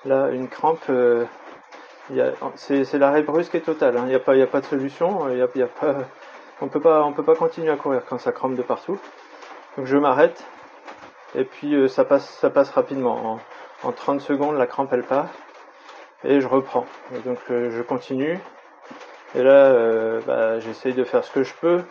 Là, 0.06 0.30
une 0.30 0.48
crampe, 0.48 0.92
c'est 2.56 2.98
l'arrêt 3.00 3.24
brusque 3.24 3.56
et 3.56 3.62
total. 3.62 3.98
Hein. 3.98 4.04
Il 4.04 4.10
n'y 4.10 4.16
a, 4.16 4.20
pas, 4.20 4.34
a 4.36 4.48
pas 4.48 4.62
de 4.62 4.66
solution. 4.66 5.28
Y 5.30 5.42
a, 5.42 5.48
y 5.56 5.62
a 5.64 5.68
pas, 5.68 5.96
on 6.62 6.68
peut 6.68 6.80
pas, 6.80 7.04
on 7.04 7.14
peut 7.14 7.24
pas 7.24 7.36
continuer 7.36 7.72
à 7.72 7.76
courir 7.76 8.02
quand 8.08 8.18
ça 8.18 8.32
crampe 8.32 8.56
de 8.56 8.62
partout. 8.62 9.00
Donc 9.78 9.86
je 9.86 9.98
m'arrête 9.98 10.46
et 11.36 11.44
puis 11.44 11.76
euh, 11.76 11.88
ça 11.88 12.06
passe, 12.06 12.30
ça 12.30 12.50
passe 12.50 12.70
rapidement. 12.70 13.40
En, 13.84 13.92
30 13.94 14.20
secondes, 14.20 14.58
la 14.58 14.68
crampe 14.68 14.92
elle 14.92 15.04
part 15.04 15.28
et 16.24 16.42
je 16.42 16.48
reprends. 16.48 16.86
donc 17.26 17.40
euh, 17.50 17.72
je 17.72 17.82
continue. 17.82 18.40
Et 19.36 19.44
là, 19.44 19.52
euh, 19.52 20.22
bah, 20.26 20.60
j'essaye 20.60 20.94
de 20.94 21.04
faire 21.04 21.24
ce 21.24 21.32
que 21.32 21.44
je 21.44 21.54
peux 21.54 21.84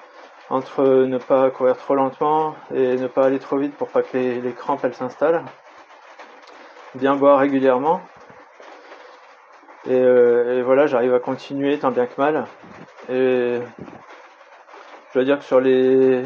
entre 0.50 0.82
ne 0.84 1.18
pas 1.18 1.50
courir 1.50 1.76
trop 1.76 1.94
lentement 1.94 2.54
et 2.74 2.96
ne 2.96 3.06
pas 3.06 3.26
aller 3.26 3.38
trop 3.38 3.58
vite 3.58 3.74
pour 3.76 3.88
pas 3.88 4.02
que 4.02 4.16
les, 4.16 4.40
les 4.40 4.52
crampes 4.52 4.80
elles 4.82 4.94
s'installent. 4.94 5.44
Bien 6.94 7.16
boire 7.16 7.38
régulièrement 7.38 8.00
euh, 9.86 10.58
et, 10.58 10.62
voilà, 10.62 10.86
j'arrive 10.86 11.14
à 11.14 11.20
continuer 11.20 11.78
tant 11.78 11.90
bien 11.90 12.06
que 12.06 12.20
mal. 12.20 12.46
Et 13.08 13.58
je 15.08 15.14
dois 15.14 15.24
dire 15.24 15.38
que 15.38 15.44
sur 15.44 15.60
les 15.60 16.22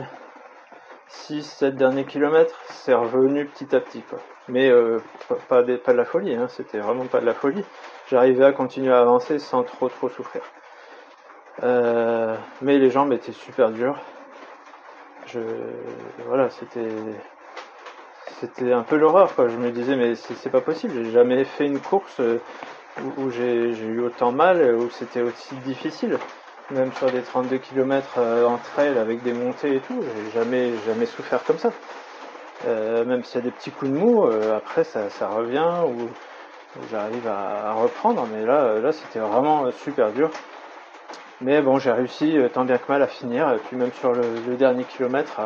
6-7 1.09 1.73
derniers 1.73 2.05
kilomètres, 2.05 2.61
c'est 2.69 2.95
revenu 2.95 3.47
petit 3.47 3.75
à 3.77 3.81
petit. 3.81 4.03
Quoi. 4.03 4.19
Mais 4.49 4.71
euh, 4.71 4.99
pas, 5.49 5.62
de, 5.62 5.77
pas 5.77 5.93
de 5.93 5.99
la 5.99 6.05
folie, 6.05 6.35
hein, 6.35 6.49
c'était 6.49 6.79
vraiment 6.79 7.07
pas 7.07 7.21
de 7.21 7.27
la 7.27 7.35
folie. 7.35 7.65
J'arrivais 8.09 8.45
à 8.45 8.53
continuer 8.53 8.93
à 8.93 9.01
avancer 9.01 9.39
sans 9.39 9.62
trop 9.62 9.89
trop 9.89 10.09
souffrir. 10.09 10.43
Euh, 11.62 12.35
mais 12.61 12.79
les 12.79 12.91
jambes 12.91 13.12
étaient 13.12 13.33
super 13.33 13.71
dures. 13.71 14.01
Je, 15.27 15.41
voilà, 16.27 16.51
c'était 16.51 16.89
c'était 18.41 18.73
un 18.73 18.83
peu 18.83 18.97
l'horreur 18.97 19.35
quoi. 19.35 19.47
Je 19.47 19.57
me 19.57 19.71
disais 19.71 19.95
mais 19.95 20.17
c'est 20.17 20.51
pas 20.51 20.61
possible. 20.61 20.95
J'ai 21.05 21.11
jamais 21.11 21.45
fait 21.45 21.67
une 21.67 21.79
course 21.79 22.21
où, 23.19 23.31
j'ai 23.31 23.71
eu 23.71 24.01
autant 24.01 24.33
mal, 24.33 24.75
où 24.75 24.91
c'était 24.91 25.23
aussi 25.23 25.55
difficile. 25.57 26.19
Même 26.73 26.91
sur 26.95 27.11
des 27.11 27.21
32 27.21 27.59
km 27.59 28.14
euh, 28.17 28.47
entre 28.47 28.79
elles 28.79 28.97
avec 28.97 29.23
des 29.23 29.35
montées 29.35 29.76
et 29.76 29.81
tout, 29.81 30.02
j'ai 30.02 30.31
jamais, 30.31 30.71
jamais 30.87 31.05
souffert 31.05 31.45
comme 31.45 31.59
ça. 31.59 31.71
Euh, 32.67 33.05
même 33.05 33.25
s'il 33.25 33.41
y 33.41 33.43
a 33.43 33.45
des 33.45 33.50
petits 33.50 33.71
coups 33.71 33.91
de 33.91 33.97
mou, 33.97 34.25
euh, 34.25 34.57
après 34.57 34.85
ça, 34.85 35.11
ça, 35.11 35.29
revient 35.29 35.69
ou, 35.87 36.09
j'arrive 36.91 37.29
à, 37.29 37.75
reprendre. 37.75 38.26
Mais 38.33 38.47
là, 38.47 38.79
là 38.79 38.93
c'était 38.93 39.19
vraiment 39.19 39.71
super 39.73 40.12
dur. 40.12 40.31
Mais 41.43 41.61
bon, 41.61 41.79
j'ai 41.79 41.93
réussi 41.93 42.38
tant 42.55 42.64
bien 42.64 42.79
que 42.79 42.91
mal 42.91 43.02
à 43.02 43.07
finir. 43.07 43.52
Et 43.52 43.59
puis 43.59 43.76
même 43.76 43.93
sur 44.00 44.12
le, 44.12 44.23
dernier 44.57 44.85
kilomètre, 44.85 45.41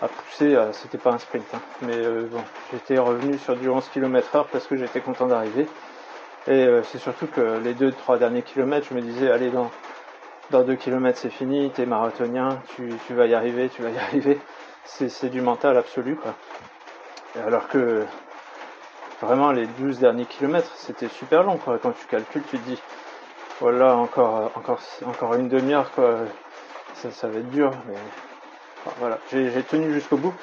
à, 0.00 0.06
pousser, 0.08 0.56
c'était 0.72 0.98
pas 0.98 1.10
un 1.10 1.18
sprint. 1.18 1.46
Hein. 1.54 1.60
Mais 1.82 2.02
bon, 2.30 2.42
j'étais 2.70 2.98
revenu 2.98 3.36
sur 3.38 3.56
du 3.56 3.68
11 3.68 3.88
km 3.88 4.36
heure 4.36 4.46
parce 4.46 4.66
que 4.68 4.76
j'étais 4.76 5.00
content 5.00 5.26
d'arriver. 5.26 5.66
Et 6.46 6.68
c'est 6.84 6.98
surtout 6.98 7.26
que 7.26 7.58
les 7.64 7.74
deux, 7.74 7.90
trois 7.90 8.18
derniers 8.18 8.42
kilomètres, 8.42 8.86
je 8.88 8.94
me 8.94 9.00
disais, 9.00 9.30
allez, 9.30 9.50
dans, 9.50 9.70
dans 10.50 10.62
deux 10.62 10.76
kilomètres, 10.76 11.18
c'est 11.18 11.30
fini, 11.30 11.70
t'es 11.70 11.86
marathonien, 11.86 12.60
tu, 12.76 13.14
vas 13.14 13.26
y 13.26 13.34
arriver, 13.34 13.68
tu 13.68 13.82
vas 13.82 13.90
y 13.90 13.98
arriver. 13.98 14.40
C'est 14.84 15.28
du 15.28 15.40
mental 15.40 15.76
absolu, 15.76 16.16
quoi. 16.16 16.34
alors 17.44 17.66
que 17.68 18.04
vraiment, 19.20 19.50
les 19.50 19.66
12 19.66 19.98
derniers 19.98 20.26
kilomètres, 20.26 20.70
c'était 20.76 21.08
super 21.08 21.42
long, 21.42 21.56
quoi. 21.56 21.78
Quand 21.78 21.92
tu 21.92 22.06
calcules, 22.06 22.44
tu 22.48 22.58
te 22.58 22.68
dis, 22.68 22.80
voilà, 23.60 23.96
encore, 23.96 24.52
encore, 24.54 24.80
encore 25.06 25.34
une 25.34 25.48
demi-heure, 25.48 25.90
quoi. 25.92 26.18
Ça, 26.94 27.10
ça, 27.10 27.28
va 27.28 27.38
être 27.38 27.50
dur, 27.50 27.72
mais 27.88 28.92
voilà. 28.98 29.18
J'ai 29.32 29.62
tenu 29.64 29.92
jusqu'au 29.92 30.16
bout 30.16 30.34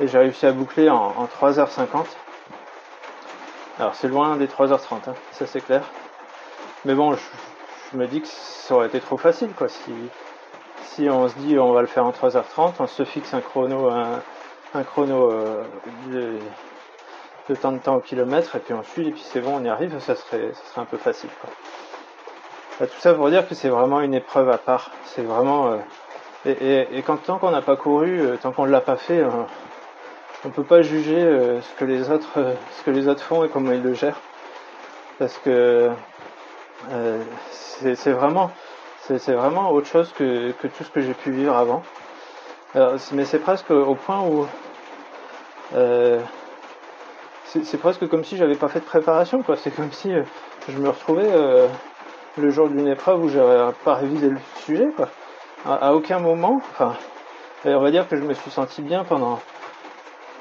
et 0.00 0.06
j'ai 0.06 0.18
réussi 0.18 0.46
à 0.46 0.52
boucler 0.52 0.90
en, 0.90 0.96
en 0.96 1.24
3h50. 1.24 2.06
Alors 3.78 3.94
c'est 3.94 4.08
loin 4.08 4.36
des 4.36 4.46
3h30, 4.48 5.08
hein, 5.08 5.14
ça 5.32 5.46
c'est 5.46 5.60
clair. 5.60 5.82
Mais 6.84 6.94
bon, 6.94 7.14
je, 7.14 7.20
me 7.96 8.06
dis 8.06 8.20
que 8.20 8.28
ça 8.28 8.74
aurait 8.74 8.86
été 8.86 9.00
trop 9.00 9.16
facile, 9.16 9.50
quoi. 9.56 9.68
Si, 9.68 9.92
si 10.82 11.08
on 11.08 11.28
se 11.28 11.34
dit 11.36 11.58
on 11.58 11.72
va 11.72 11.80
le 11.80 11.86
faire 11.86 12.04
en 12.04 12.10
3h30, 12.10 12.74
on 12.78 12.86
se 12.86 13.04
fixe 13.04 13.32
un 13.34 13.40
chrono, 13.40 13.88
un, 13.88 14.82
chrono 14.84 15.30
euh, 15.30 15.64
de, 17.48 17.54
temps 17.54 17.72
de 17.72 17.78
temps 17.78 17.96
au 17.96 18.00
kilomètre, 18.00 18.56
et 18.56 18.58
puis 18.58 18.74
on 18.74 18.82
suit, 18.82 19.08
et 19.08 19.12
puis 19.12 19.22
c'est 19.24 19.40
bon, 19.40 19.56
on 19.56 19.64
y 19.64 19.68
arrive, 19.68 19.98
ça 20.00 20.14
serait, 20.14 20.52
ça 20.52 20.60
serait 20.70 20.80
un 20.82 20.86
peu 20.86 20.98
facile, 20.98 21.30
quoi. 21.40 21.50
Bah, 22.80 22.86
tout 22.86 23.00
ça 23.00 23.14
pour 23.14 23.28
dire 23.30 23.48
que 23.48 23.54
c'est 23.54 23.70
vraiment 23.70 24.00
une 24.00 24.14
épreuve 24.14 24.50
à 24.50 24.58
part. 24.58 24.92
C'est 25.04 25.22
vraiment. 25.22 25.72
Euh, 26.46 26.86
et, 26.92 27.02
quand 27.02 27.16
tant 27.16 27.38
qu'on 27.38 27.50
n'a 27.50 27.62
pas 27.62 27.76
couru, 27.76 28.20
euh, 28.20 28.36
tant 28.40 28.52
qu'on 28.52 28.66
ne 28.66 28.70
l'a 28.70 28.80
pas 28.80 28.96
fait, 28.96 29.24
on 30.44 30.50
peut 30.50 30.62
pas 30.62 30.82
juger 30.82 31.20
ce 31.60 31.78
que 31.78 31.84
les 31.84 32.10
autres 32.10 32.54
ce 32.78 32.84
que 32.84 32.92
les 32.92 33.08
autres 33.08 33.22
font 33.22 33.42
et 33.44 33.48
comment 33.48 33.72
ils 33.72 33.82
le 33.82 33.94
gèrent 33.94 34.20
parce 35.18 35.36
que 35.38 35.90
euh, 36.90 37.22
c'est 37.50 38.12
vraiment 38.12 38.50
c'est 39.00 39.32
vraiment 39.32 39.70
autre 39.70 39.86
chose 39.86 40.12
que, 40.12 40.50
tout 40.50 40.84
ce 40.84 40.90
que 40.90 41.00
j'ai 41.00 41.14
pu 41.14 41.30
vivre 41.30 41.56
avant. 41.56 41.82
Mais 43.12 43.24
c'est 43.24 43.38
presque 43.38 43.70
au 43.70 43.94
point 43.94 44.20
où 44.20 44.46
c'est 47.46 47.78
presque 47.78 48.06
comme 48.08 48.22
si 48.22 48.36
j'avais 48.36 48.56
pas 48.56 48.68
fait 48.68 48.80
de 48.80 48.84
préparation 48.84 49.42
quoi. 49.42 49.56
C'est 49.56 49.70
comme 49.70 49.90
si 49.92 50.12
je 50.68 50.76
me 50.76 50.90
retrouvais 50.90 51.30
le 52.36 52.50
jour 52.50 52.68
d'une 52.68 52.86
épreuve 52.86 53.24
où 53.24 53.28
j'avais 53.30 53.72
pas 53.82 53.94
révisé 53.94 54.28
le 54.28 54.38
sujet 54.66 54.88
quoi. 54.94 55.08
À, 55.64 55.88
à 55.88 55.92
aucun 55.94 56.18
moment 56.18 56.60
enfin 56.72 56.94
on 57.64 57.80
va 57.80 57.90
dire 57.90 58.06
que 58.08 58.16
je 58.16 58.22
me 58.22 58.34
suis 58.34 58.50
senti 58.50 58.82
bien 58.82 59.04
pendant 59.04 59.40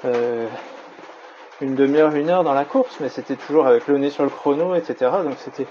euh, 0.05 0.47
une 1.61 1.75
demi-heure, 1.75 2.13
une 2.13 2.29
heure 2.29 2.43
dans 2.43 2.53
la 2.53 2.65
course, 2.65 2.97
mais 2.99 3.09
c'était 3.09 3.35
toujours 3.35 3.65
avec 3.65 3.87
le 3.87 3.97
nez 3.97 4.11
sur 4.11 4.23
le 4.23 4.29
chrono, 4.29 4.75
etc. 4.75 5.11
Donc 5.23 5.33
c'était 5.37 5.65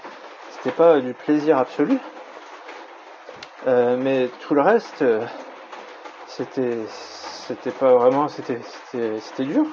c'était 0.57 0.75
pas 0.75 0.99
du 0.99 1.13
plaisir 1.13 1.57
absolu. 1.57 1.97
Euh, 3.67 3.97
mais 3.97 4.29
tout 4.41 4.53
le 4.53 4.61
reste, 4.61 5.01
euh, 5.01 5.25
c'était 6.27 6.77
c'était 6.89 7.71
pas 7.71 7.93
vraiment, 7.93 8.27
c'était 8.27 8.59
c'était 8.91 9.45
dur. 9.45 9.65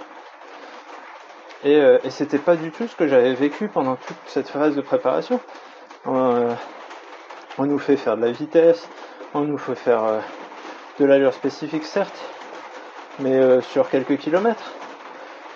Et, 1.64 1.78
et 1.78 2.10
c'était 2.10 2.38
pas 2.38 2.56
du 2.56 2.70
tout 2.70 2.86
ce 2.86 2.94
que 2.94 3.08
j'avais 3.08 3.32
vécu 3.32 3.68
pendant 3.68 3.96
toute 3.96 4.18
cette 4.26 4.48
phase 4.48 4.76
de 4.76 4.82
préparation. 4.82 5.40
on 6.04 6.56
nous 7.58 7.78
fait 7.78 7.96
faire 7.96 8.18
de 8.18 8.22
la 8.22 8.32
vitesse, 8.32 8.86
on 9.32 9.40
nous 9.40 9.56
fait 9.56 9.74
faire 9.74 10.20
de 10.98 11.04
l'allure 11.04 11.34
spécifique 11.34 11.84
certes, 11.84 12.20
mais 13.18 13.34
euh, 13.34 13.60
sur 13.60 13.90
quelques 13.90 14.16
kilomètres. 14.16 14.72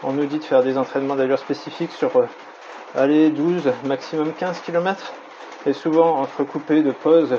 On 0.03 0.13
nous 0.13 0.27
dit 0.27 0.39
de 0.39 0.45
faire 0.45 0.63
des 0.63 0.79
entraînements 0.79 1.17
d'allure 1.17 1.39
spécifiques 1.39 1.93
sur 1.93 2.11
euh, 2.97 3.03
allez 3.03 3.31
12, 3.31 3.73
maximum 3.85 4.33
15 4.33 4.61
km 4.61 5.13
et 5.67 5.73
souvent 5.73 6.21
entrecoupés 6.21 6.83
de 6.83 6.93
pauses 6.93 7.39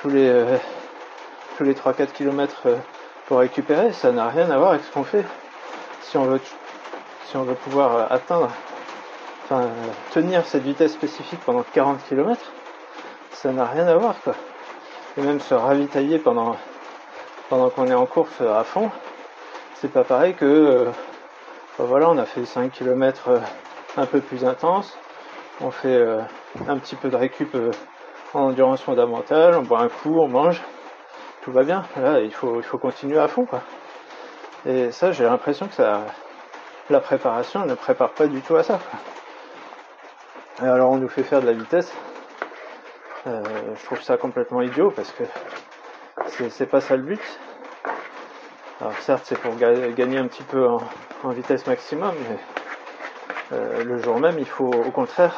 tous 0.00 0.08
les 0.08 0.28
euh, 0.28 0.56
tous 1.56 1.64
les 1.64 1.74
3-4 1.74 2.12
km 2.12 2.68
pour 3.26 3.38
récupérer, 3.38 3.92
ça 3.92 4.12
n'a 4.12 4.28
rien 4.28 4.50
à 4.50 4.58
voir 4.58 4.70
avec 4.70 4.84
ce 4.84 4.92
qu'on 4.92 5.04
fait. 5.04 5.24
Si 6.02 6.16
on 6.16 6.24
veut 6.24 7.54
pouvoir 7.54 8.10
atteindre 8.12 8.48
enfin 9.44 9.68
tenir 10.12 10.46
cette 10.46 10.62
vitesse 10.62 10.92
spécifique 10.92 11.40
pendant 11.44 11.64
40 11.74 11.98
km, 12.08 12.40
ça 13.32 13.50
n'a 13.50 13.66
rien 13.66 13.86
à 13.88 13.96
voir 13.96 14.14
quoi. 14.22 14.34
Et 15.16 15.22
même 15.22 15.40
se 15.40 15.54
ravitailler 15.54 16.18
pendant 16.18 16.56
qu'on 17.48 17.86
est 17.88 17.94
en 17.94 18.06
course 18.06 18.40
à 18.40 18.62
fond, 18.62 18.90
c'est 19.80 19.92
pas 19.92 20.04
pareil 20.04 20.34
que 20.34 20.44
euh, 20.44 20.84
ben 21.78 21.84
voilà, 21.84 22.10
on 22.10 22.18
a 22.18 22.24
fait 22.24 22.44
5 22.44 22.72
km 22.72 23.28
euh, 23.28 23.38
un 23.96 24.06
peu 24.06 24.20
plus 24.20 24.44
intense, 24.44 24.96
on 25.60 25.70
fait 25.70 25.96
euh, 25.96 26.20
un 26.66 26.78
petit 26.78 26.96
peu 26.96 27.08
de 27.08 27.16
récup 27.16 27.56
en 28.34 28.48
endurance 28.48 28.82
fondamentale, 28.82 29.54
on 29.56 29.62
boit 29.62 29.80
un 29.80 29.88
coup, 29.88 30.18
on 30.20 30.28
mange, 30.28 30.62
tout 31.42 31.52
va 31.52 31.62
bien. 31.62 31.84
Là, 31.96 32.20
il 32.20 32.32
faut, 32.32 32.56
il 32.56 32.62
faut 32.62 32.78
continuer 32.78 33.18
à 33.18 33.28
fond, 33.28 33.44
quoi. 33.46 33.62
Et 34.66 34.90
ça, 34.90 35.12
j'ai 35.12 35.24
l'impression 35.24 35.68
que 35.68 35.82
la 36.90 37.00
préparation 37.00 37.64
ne 37.64 37.74
prépare 37.74 38.12
pas 38.12 38.26
du 38.26 38.40
tout 38.42 38.56
à 38.56 38.62
ça. 38.62 38.78
Alors, 40.60 40.90
on 40.90 40.98
nous 40.98 41.08
fait 41.08 41.22
faire 41.22 41.40
de 41.40 41.46
la 41.46 41.52
vitesse. 41.52 41.92
je 43.24 43.84
trouve 43.84 44.02
ça 44.02 44.16
complètement 44.16 44.60
idiot 44.60 44.92
parce 44.94 45.12
que 45.12 45.24
c'est 46.50 46.66
pas 46.66 46.80
ça 46.80 46.96
le 46.96 47.02
but. 47.02 47.20
Alors 48.80 48.96
certes 48.98 49.24
c'est 49.24 49.38
pour 49.40 49.56
gagner 49.56 50.18
un 50.18 50.28
petit 50.28 50.44
peu 50.44 50.64
en, 50.68 51.30
vitesse 51.30 51.66
maximum, 51.66 52.14
mais 52.28 52.36
euh, 53.52 53.84
le 53.84 53.98
jour 54.02 54.18
même 54.18 54.38
il 54.38 54.46
faut 54.46 54.70
au 54.70 54.90
contraire 54.90 55.34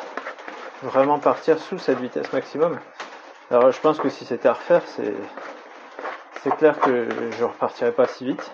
vraiment 0.82 1.18
partir 1.18 1.58
sous 1.58 1.78
cette 1.78 1.98
vitesse 1.98 2.32
maximum. 2.32 2.78
Alors 3.50 3.70
je 3.72 3.80
pense 3.80 3.98
que 3.98 4.08
si 4.08 4.24
c'était 4.24 4.48
à 4.48 4.54
refaire, 4.54 4.82
c'est 4.86 5.14
c'est 6.42 6.56
clair 6.56 6.78
que 6.80 7.08
je 7.38 7.44
repartirais 7.44 7.92
pas 7.92 8.06
si 8.06 8.24
vite. 8.24 8.50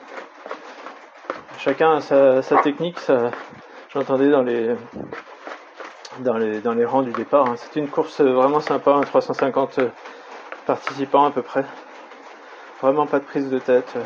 Chacun 1.58 1.96
a 1.96 2.00
sa, 2.00 2.56
technique, 2.62 2.98
j'entendais 3.92 4.30
dans 4.30 4.42
les 4.42 4.74
dans 6.20 6.36
les 6.36 6.60
dans 6.60 6.74
les 6.74 6.84
rangs 6.84 7.02
du 7.02 7.12
départ. 7.12 7.48
Hein. 7.48 7.56
C'était 7.56 7.80
une 7.80 7.88
course 7.88 8.20
vraiment 8.20 8.60
sympa, 8.60 9.00
350 9.04 9.80
participants 10.66 11.26
à 11.26 11.30
peu 11.30 11.42
près. 11.42 11.64
Vraiment 12.82 13.06
pas 13.06 13.20
de 13.20 13.24
prise 13.24 13.48
de 13.50 13.58
tête 13.58 13.96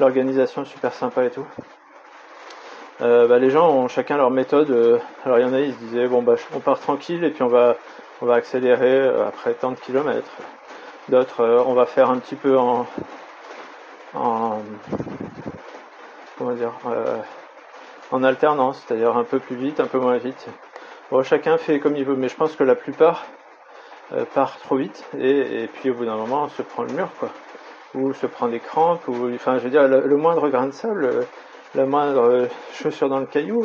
l'organisation 0.00 0.64
super 0.64 0.92
sympa 0.92 1.24
et 1.24 1.30
tout. 1.30 1.46
Euh, 3.02 3.26
bah, 3.26 3.38
les 3.38 3.50
gens 3.50 3.70
ont 3.70 3.88
chacun 3.88 4.16
leur 4.16 4.30
méthode. 4.30 4.70
Euh, 4.70 4.98
alors 5.24 5.38
il 5.38 5.42
y 5.42 5.44
en 5.44 5.54
a, 5.54 5.60
ils 5.60 5.72
se 5.72 5.78
disaient 5.78 6.06
bon 6.06 6.22
bah 6.22 6.34
on 6.54 6.60
part 6.60 6.78
tranquille 6.80 7.24
et 7.24 7.30
puis 7.30 7.42
on 7.42 7.48
va 7.48 7.76
on 8.20 8.26
va 8.26 8.34
accélérer 8.34 9.00
euh, 9.00 9.26
après 9.26 9.54
tant 9.54 9.70
de 9.70 9.78
kilomètres. 9.78 10.30
D'autres 11.08 11.64
on 11.66 11.72
va 11.72 11.86
faire 11.86 12.10
un 12.10 12.18
petit 12.18 12.36
peu 12.36 12.58
en 12.58 12.86
en 14.14 14.58
comment 16.36 16.52
dire 16.52 16.72
en 18.10 18.22
alternance, 18.22 18.84
c'est-à-dire 18.86 19.16
un 19.16 19.24
peu 19.24 19.38
plus 19.38 19.56
vite, 19.56 19.80
un 19.80 19.86
peu 19.86 19.98
moins 19.98 20.18
vite. 20.18 20.46
Bon, 21.10 21.22
chacun 21.22 21.58
fait 21.58 21.80
comme 21.80 21.96
il 21.96 22.04
veut, 22.04 22.16
mais 22.16 22.28
je 22.28 22.36
pense 22.36 22.54
que 22.54 22.64
la 22.64 22.74
plupart 22.74 23.24
part 24.34 24.58
trop 24.58 24.76
vite 24.76 25.04
et, 25.18 25.68
puis 25.72 25.90
au 25.90 25.94
bout 25.94 26.04
d'un 26.04 26.16
moment 26.16 26.42
on 26.44 26.48
se 26.48 26.62
prend 26.62 26.82
le 26.82 26.92
mur 26.92 27.08
quoi 27.18 27.30
ou 27.94 28.12
se 28.12 28.26
prend 28.26 28.48
des 28.48 28.60
crampes, 28.60 29.06
ou 29.08 29.32
enfin 29.34 29.58
je 29.58 29.64
veux 29.64 29.70
dire 29.70 29.88
le, 29.88 30.16
moindre 30.16 30.48
grain 30.48 30.66
de 30.66 30.72
sable, 30.72 31.26
la 31.74 31.86
moindre 31.86 32.48
chaussure 32.72 33.08
dans 33.08 33.20
le 33.20 33.26
caillou, 33.26 33.62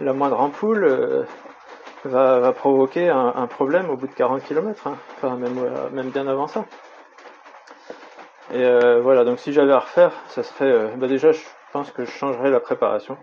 la 0.00 0.12
moindre 0.12 0.40
ampoule 0.40 0.84
euh, 0.84 1.24
va, 2.04 2.52
provoquer 2.52 3.08
un, 3.08 3.46
problème 3.46 3.90
au 3.90 3.96
bout 3.96 4.06
de 4.06 4.14
40 4.14 4.42
km, 4.44 4.86
hein. 4.86 4.96
euh, 5.24 5.90
même 5.90 6.10
bien 6.10 6.26
avant 6.26 6.46
ça. 6.46 6.64
Et 8.52 8.64
voilà, 9.02 9.24
donc 9.24 9.38
si 9.38 9.52
j'avais 9.52 9.72
à 9.72 9.80
refaire, 9.80 10.12
ça 10.28 10.42
serait 10.42 10.96
bah 10.96 11.06
déjà 11.06 11.32
je 11.32 11.44
pense 11.72 11.90
que 11.90 12.06
je 12.06 12.10
changerais 12.10 12.50
la 12.50 12.60
préparation. 12.60 13.18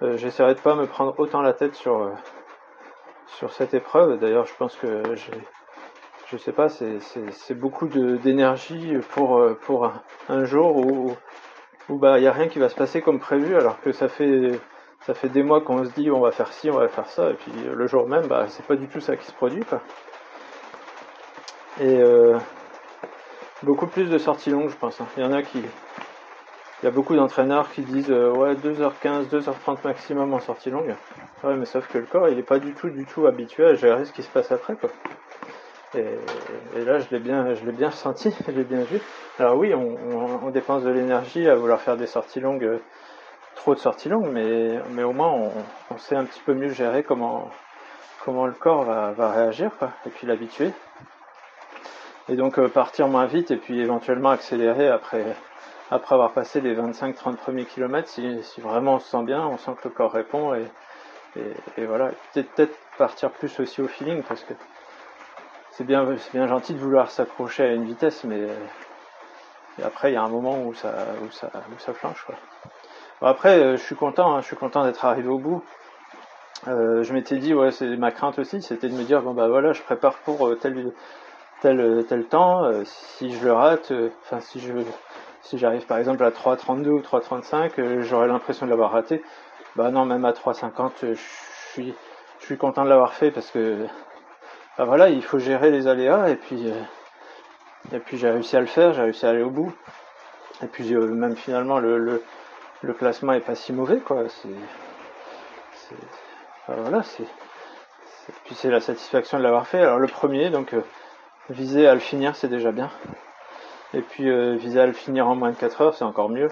J'essaierai 0.00 0.54
de 0.54 0.60
pas 0.60 0.74
me 0.74 0.86
prendre 0.86 1.14
autant 1.18 1.42
la 1.42 1.52
tête 1.52 1.74
sur 1.74 2.10
cette 3.50 3.74
épreuve. 3.74 4.18
D'ailleurs, 4.18 4.46
je 4.46 4.54
pense 4.54 4.76
que 4.76 5.02
je 6.32 6.38
sais 6.38 6.52
pas, 6.52 6.68
c'est 6.70 7.54
beaucoup 7.54 7.86
d'énergie 7.88 8.94
pour, 9.10 9.38
euh, 9.38 9.58
pour 9.60 9.92
un, 10.30 10.44
jour 10.44 10.76
où, 10.76 11.14
où 11.88 11.96
bah 11.96 12.18
il 12.18 12.22
n'y 12.22 12.28
a 12.28 12.32
rien 12.32 12.48
qui 12.48 12.58
va 12.58 12.68
se 12.68 12.74
passer 12.74 13.02
comme 13.02 13.18
prévu 13.18 13.56
alors 13.56 13.80
que 13.80 13.92
ça 13.92 14.08
fait 14.08 14.60
ça 15.06 15.14
fait 15.14 15.28
des 15.28 15.42
mois 15.42 15.60
qu'on 15.60 15.84
se 15.84 15.90
dit 15.90 16.10
on 16.10 16.20
va 16.20 16.30
faire 16.30 16.52
ci, 16.52 16.70
on 16.70 16.78
va 16.78 16.88
faire 16.88 17.08
ça, 17.08 17.30
et 17.30 17.34
puis 17.34 17.52
le 17.72 17.86
jour 17.86 18.08
même, 18.08 18.26
bah 18.26 18.46
c'est 18.48 18.64
pas 18.64 18.76
du 18.76 18.86
tout 18.86 19.00
ça 19.00 19.16
qui 19.16 19.26
se 19.26 19.32
produit 19.32 19.64
quoi. 19.64 19.80
Et 21.80 21.98
euh, 22.00 22.38
beaucoup 23.62 23.86
plus 23.86 24.08
de 24.08 24.18
sorties 24.18 24.50
longues 24.50 24.70
je 24.70 24.76
pense. 24.76 25.00
Hein. 25.00 25.06
Il 25.16 25.22
y 25.22 25.26
en 25.26 25.32
a 25.32 25.42
qui. 25.42 25.58
Il 25.58 26.86
y 26.86 26.88
a 26.88 26.90
beaucoup 26.90 27.14
d'entraîneurs 27.14 27.70
qui 27.70 27.82
disent 27.82 28.10
euh, 28.10 28.32
ouais 28.32 28.54
2h15, 28.54 29.28
2h30 29.28 29.78
maximum 29.84 30.34
en 30.34 30.40
sortie 30.40 30.70
longue. 30.70 30.94
Ouais 31.42 31.56
mais 31.56 31.64
sauf 31.64 31.88
que 31.88 31.98
le 31.98 32.06
corps 32.06 32.28
il 32.28 32.38
est 32.38 32.44
pas 32.44 32.58
du 32.58 32.72
tout 32.72 32.90
du 32.90 33.04
tout 33.04 33.26
habitué 33.26 33.64
à 33.66 33.74
gérer 33.74 34.04
ce 34.04 34.12
qui 34.12 34.22
se 34.22 34.28
passe 34.28 34.52
après 34.52 34.76
quoi. 34.76 34.90
Et, 35.94 36.84
là, 36.84 36.98
je 36.98 37.06
l'ai 37.10 37.18
bien, 37.18 37.54
je 37.54 37.64
l'ai 37.64 37.72
bien 37.72 37.90
ressenti, 37.90 38.34
je 38.46 38.52
l'ai 38.52 38.64
bien 38.64 38.82
vu. 38.82 39.00
Alors 39.38 39.56
oui, 39.56 39.74
on, 39.74 40.50
dépense 40.50 40.82
de 40.82 40.90
l'énergie 40.90 41.48
à 41.48 41.54
vouloir 41.54 41.80
faire 41.80 41.96
des 41.96 42.06
sorties 42.06 42.40
longues, 42.40 42.64
euh, 42.64 42.78
trop 43.54 43.74
de 43.74 43.80
sorties 43.80 44.08
longues, 44.08 44.30
mais, 44.30 45.02
au 45.02 45.12
moins 45.12 45.50
on, 45.90 45.98
sait 45.98 46.16
un 46.16 46.24
petit 46.24 46.40
peu 46.40 46.54
mieux 46.54 46.70
gérer 46.70 47.02
comment, 47.02 47.50
le 48.26 48.52
corps 48.52 48.84
va, 48.84 49.30
réagir, 49.30 49.70
et 50.06 50.10
puis 50.10 50.26
l'habituer. 50.26 50.72
Et 52.28 52.36
donc 52.36 52.58
euh, 52.58 52.68
partir 52.68 53.08
moins 53.08 53.26
vite 53.26 53.50
et 53.50 53.56
puis 53.56 53.80
éventuellement 53.80 54.30
accélérer 54.30 54.88
après, 54.88 55.24
après 55.90 56.14
avoir 56.14 56.32
passé 56.32 56.60
les 56.60 56.74
25-30 56.74 57.36
premiers 57.36 57.64
kilomètres, 57.64 58.08
si, 58.08 58.40
vraiment 58.58 58.94
on 58.94 58.98
se 59.00 59.08
sent 59.08 59.24
bien, 59.24 59.44
on 59.46 59.58
sent 59.58 59.72
que 59.82 59.88
le 59.88 59.94
corps 59.94 60.12
répond 60.12 60.54
et, 60.54 60.64
et, 61.36 61.80
et 61.82 61.84
voilà. 61.84 62.10
Peut-être 62.32 62.78
partir 62.96 63.30
plus 63.30 63.58
aussi 63.58 63.80
au 63.80 63.88
feeling 63.88 64.22
parce 64.22 64.44
que 64.44 64.54
c'est 65.72 65.84
bien, 65.84 66.06
bien 66.32 66.46
gentil 66.46 66.74
de 66.74 66.78
vouloir 66.78 67.10
s'accrocher 67.10 67.64
à 67.64 67.72
une 67.72 67.84
vitesse, 67.84 68.24
mais 68.24 68.46
après 69.82 70.10
il 70.10 70.14
y 70.14 70.16
a 70.16 70.22
un 70.22 70.28
moment 70.28 70.62
où 70.62 70.74
ça, 70.74 70.92
où 71.24 71.30
ça, 71.30 71.50
où 71.74 71.78
ça 71.78 71.94
flanche. 71.94 72.24
Quoi. 72.26 72.36
après, 73.28 73.58
euh, 73.58 73.76
je 73.76 73.82
suis 73.82 73.96
content, 73.96 74.36
hein, 74.36 74.40
je 74.42 74.46
suis 74.46 74.56
content 74.56 74.84
d'être 74.84 75.04
arrivé 75.04 75.28
au 75.28 75.38
bout. 75.38 75.64
Euh, 76.68 77.02
je 77.02 77.12
m'étais 77.14 77.38
dit, 77.38 77.54
ouais, 77.54 77.72
c'est 77.72 77.96
ma 77.96 78.12
crainte 78.12 78.38
aussi, 78.38 78.62
c'était 78.62 78.88
de 78.88 78.94
me 78.94 79.02
dire, 79.02 79.22
bon 79.22 79.32
bah 79.32 79.48
voilà, 79.48 79.72
je 79.72 79.82
prépare 79.82 80.14
pour 80.18 80.46
euh, 80.46 80.56
tel, 80.56 80.92
tel, 81.62 82.04
tel 82.06 82.26
temps. 82.26 82.70
si 82.84 83.32
je 83.32 83.44
le 83.44 83.52
rate, 83.52 83.92
enfin 84.24 84.40
si 84.40 84.60
je, 84.60 84.72
si 85.40 85.56
j'arrive 85.56 85.86
par 85.86 85.98
exemple 85.98 86.22
à 86.22 86.30
3.32 86.30 86.88
ou 86.88 87.00
3.35, 87.00 88.00
j'aurais 88.00 88.28
l'impression 88.28 88.66
de 88.66 88.70
l'avoir 88.70 88.92
raté. 88.92 89.22
Bah 89.74 89.90
non, 89.90 90.04
même 90.04 90.26
à 90.26 90.32
3.50, 90.32 90.92
je 91.00 91.14
suis, 91.72 91.94
je 92.40 92.44
suis 92.44 92.58
content 92.58 92.84
de 92.84 92.90
l'avoir 92.90 93.14
fait 93.14 93.30
parce 93.30 93.50
que 93.50 93.86
bah 94.78 94.84
voilà, 94.86 95.10
il 95.10 95.22
faut 95.22 95.38
gérer 95.38 95.70
les 95.70 95.86
aléas 95.86 96.30
et 96.30 96.36
puis 96.36 96.70
euh, 96.70 97.94
et 97.94 97.98
puis 97.98 98.16
j'ai 98.16 98.30
réussi 98.30 98.56
à 98.56 98.60
le 98.60 98.66
faire, 98.66 98.94
j'ai 98.94 99.02
réussi 99.02 99.26
à 99.26 99.30
aller 99.30 99.42
au 99.42 99.50
bout. 99.50 99.72
Et 100.62 100.66
puis 100.66 100.94
euh, 100.94 101.08
même 101.08 101.36
finalement 101.36 101.78
le, 101.78 101.98
le, 101.98 102.22
le, 102.80 102.92
classement 102.94 103.34
est 103.34 103.40
pas 103.40 103.54
si 103.54 103.72
mauvais 103.72 103.98
quoi. 103.98 104.24
C'est, 104.28 105.96
voilà, 106.68 107.02
c'est, 107.02 107.24
puis 108.44 108.54
c'est 108.54 108.70
la 108.70 108.80
satisfaction 108.80 109.36
de 109.36 109.42
l'avoir 109.42 109.66
fait. 109.66 109.80
Alors 109.80 109.98
le 109.98 110.06
premier, 110.08 110.48
donc 110.48 110.72
euh, 110.72 110.82
viser 111.50 111.86
à 111.86 111.92
le 111.92 112.00
finir, 112.00 112.34
c'est 112.34 112.48
déjà 112.48 112.72
bien. 112.72 112.90
Et 113.92 114.00
puis 114.00 114.24
viser 114.56 114.80
à 114.80 114.86
le 114.86 114.94
finir 114.94 115.28
en 115.28 115.34
moins 115.34 115.50
de 115.50 115.56
4 115.56 115.80
heures, 115.82 115.94
c'est 115.94 116.04
encore 116.04 116.30
mieux. 116.30 116.50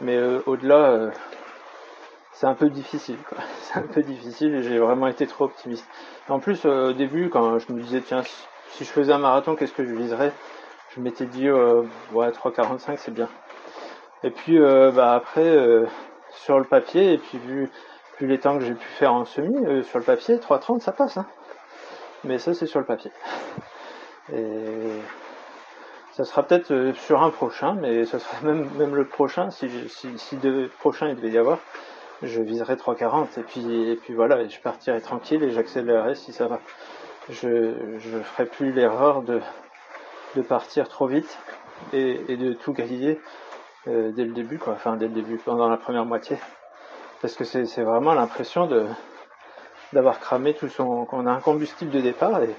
Mais 0.00 0.18
au-delà, 0.46 1.12
c'est 2.40 2.46
un 2.46 2.54
peu 2.54 2.70
difficile. 2.70 3.18
C'est 3.64 3.78
un 3.78 3.82
peu 3.82 4.02
difficile 4.02 4.54
et 4.54 4.62
j'ai 4.62 4.78
vraiment 4.78 5.08
été 5.08 5.26
trop 5.26 5.44
optimiste. 5.44 5.86
En 6.30 6.38
plus, 6.38 6.64
euh, 6.64 6.88
au 6.88 6.92
début, 6.94 7.28
quand 7.28 7.58
je 7.58 7.70
me 7.70 7.82
disais, 7.82 8.00
tiens, 8.00 8.22
si 8.70 8.84
je 8.84 8.88
faisais 8.88 9.12
un 9.12 9.18
marathon, 9.18 9.56
qu'est-ce 9.56 9.74
que 9.74 9.84
je 9.84 9.94
viserais? 9.94 10.32
Je 10.96 11.00
m'étais 11.00 11.26
dit, 11.26 11.48
euh, 11.48 11.82
ouais, 12.12 12.30
3,45 12.30 12.96
c'est 12.96 13.12
bien. 13.12 13.28
Et 14.24 14.30
puis, 14.30 14.58
euh, 14.58 14.90
bah, 14.90 15.12
après, 15.12 15.54
sur 16.30 16.58
le 16.58 16.64
papier, 16.64 17.12
et 17.12 17.18
puis 17.18 17.36
vu, 17.36 17.68
vu 18.18 18.26
les 18.26 18.38
temps 18.38 18.58
que 18.58 18.64
j'ai 18.64 18.74
pu 18.74 18.88
faire 18.88 19.12
en 19.12 19.26
semi, 19.26 19.84
sur 19.84 19.98
le 19.98 20.04
papier, 20.04 20.38
3,30 20.38 20.80
ça 20.80 20.92
passe. 20.92 21.18
Hein. 21.18 21.26
Mais 22.24 22.38
ça, 22.38 22.54
c'est 22.54 22.66
sur 22.66 22.80
le 22.80 22.86
papier. 22.86 23.12
Et 24.32 24.98
ça 26.12 26.24
sera 26.24 26.42
peut-être 26.42 26.92
sur 26.94 27.22
un 27.22 27.30
prochain, 27.30 27.74
mais 27.74 28.06
ça 28.06 28.18
sera 28.18 28.40
même, 28.42 28.66
même 28.78 28.94
le 28.94 29.04
prochain, 29.04 29.50
si, 29.50 29.68
si, 29.90 30.18
si 30.18 30.38
prochain 30.78 31.08
il 31.08 31.16
devait 31.16 31.30
y 31.30 31.38
avoir 31.38 31.58
je 32.22 32.42
viserai 32.42 32.74
3,40 32.74 33.38
et 33.38 33.42
puis 33.42 33.90
et 33.90 33.96
puis 33.96 34.14
voilà, 34.14 34.46
je 34.46 34.60
partirai 34.60 35.00
tranquille 35.00 35.42
et 35.42 35.50
j'accélérerai 35.50 36.14
si 36.14 36.32
ça 36.32 36.46
va. 36.46 36.60
Je 37.28 37.74
je 37.98 38.18
ferai 38.18 38.46
plus 38.46 38.72
l'erreur 38.72 39.22
de 39.22 39.40
de 40.36 40.42
partir 40.42 40.88
trop 40.88 41.06
vite 41.06 41.38
et, 41.92 42.20
et 42.28 42.36
de 42.36 42.52
tout 42.52 42.72
griller 42.72 43.20
euh, 43.88 44.12
dès 44.12 44.24
le 44.24 44.32
début 44.32 44.58
quoi, 44.58 44.74
enfin 44.74 44.96
dès 44.96 45.08
le 45.08 45.14
début 45.14 45.38
pendant 45.38 45.68
la 45.68 45.76
première 45.76 46.04
moitié, 46.04 46.36
parce 47.22 47.34
que 47.34 47.44
c'est 47.44 47.64
c'est 47.64 47.82
vraiment 47.82 48.14
l'impression 48.14 48.66
de 48.66 48.86
d'avoir 49.92 50.20
cramé 50.20 50.54
tout 50.54 50.68
son 50.68 51.06
qu'on 51.06 51.26
a 51.26 51.32
un 51.32 51.40
combustible 51.40 51.90
de 51.90 52.00
départ 52.00 52.42
et 52.42 52.54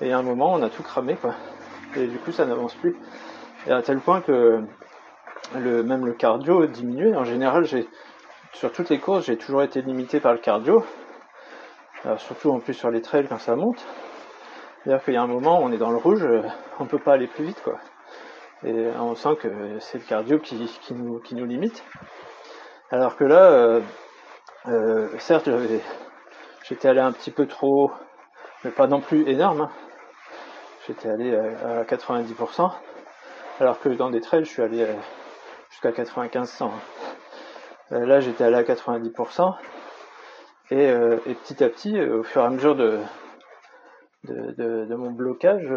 et 0.00 0.12
à 0.12 0.18
un 0.18 0.22
moment 0.22 0.52
on 0.52 0.62
a 0.62 0.68
tout 0.68 0.82
cramé 0.82 1.14
quoi. 1.16 1.34
Et 1.96 2.06
du 2.06 2.18
coup 2.18 2.32
ça 2.32 2.44
n'avance 2.44 2.74
plus. 2.74 2.96
Et 3.66 3.72
à 3.72 3.80
tel 3.82 4.00
point 4.00 4.20
que 4.20 4.60
le 5.54 5.82
même 5.82 6.04
le 6.04 6.12
cardio 6.12 6.66
diminué 6.66 7.14
en 7.14 7.24
général 7.24 7.64
j'ai 7.64 7.88
sur 8.56 8.72
toutes 8.72 8.88
les 8.88 8.98
courses, 8.98 9.26
j'ai 9.26 9.36
toujours 9.36 9.62
été 9.62 9.82
limité 9.82 10.18
par 10.18 10.32
le 10.32 10.38
cardio. 10.38 10.82
surtout 12.16 12.50
en 12.50 12.58
plus 12.58 12.72
sur 12.72 12.90
les 12.90 13.02
trails 13.02 13.28
quand 13.28 13.38
ça 13.38 13.54
monte. 13.54 13.84
C'est-à-dire 14.82 15.04
qu'il 15.04 15.14
y 15.14 15.16
a 15.18 15.22
un 15.22 15.26
moment 15.26 15.60
où 15.60 15.64
on 15.64 15.72
est 15.72 15.78
dans 15.78 15.90
le 15.90 15.98
rouge, 15.98 16.24
euh, 16.24 16.40
on 16.78 16.86
peut 16.86 16.98
pas 16.98 17.14
aller 17.14 17.26
plus 17.26 17.44
vite 17.44 17.62
quoi. 17.62 17.78
Et 18.64 18.88
on 18.98 19.14
sent 19.14 19.36
que 19.40 19.78
c'est 19.80 19.98
le 19.98 20.04
cardio 20.04 20.38
qui, 20.38 20.56
nous, 20.94 21.44
limite. 21.44 21.84
Alors 22.90 23.16
que 23.16 23.24
là, 23.24 23.50
euh, 23.50 23.80
euh, 24.68 25.18
certes, 25.18 25.50
j'étais 26.64 26.88
allé 26.88 27.00
un 27.00 27.12
petit 27.12 27.30
peu 27.30 27.46
trop, 27.46 27.90
mais 28.64 28.70
pas 28.70 28.86
non 28.86 29.02
plus 29.02 29.28
énorme. 29.28 29.62
Hein. 29.62 29.70
J'étais 30.86 31.10
allé 31.10 31.36
à 31.36 31.82
90%, 31.84 32.72
alors 33.60 33.80
que 33.80 33.90
dans 33.90 34.08
des 34.08 34.20
trails, 34.20 34.44
je 34.44 34.50
suis 34.50 34.62
allé 34.62 34.86
jusqu'à 35.68 35.90
95-100. 35.90 36.64
Hein. 36.64 36.70
Là, 37.90 38.20
j'étais 38.20 38.44
allé 38.44 38.56
à 38.56 38.62
90%, 38.62 39.54
et, 40.70 40.84
et, 40.88 41.34
petit 41.34 41.62
à 41.62 41.68
petit, 41.68 42.00
au 42.00 42.24
fur 42.24 42.42
et 42.42 42.44
à 42.44 42.50
mesure 42.50 42.74
de, 42.74 42.98
de, 44.24 44.94
mon 44.94 45.10
blocage, 45.10 45.72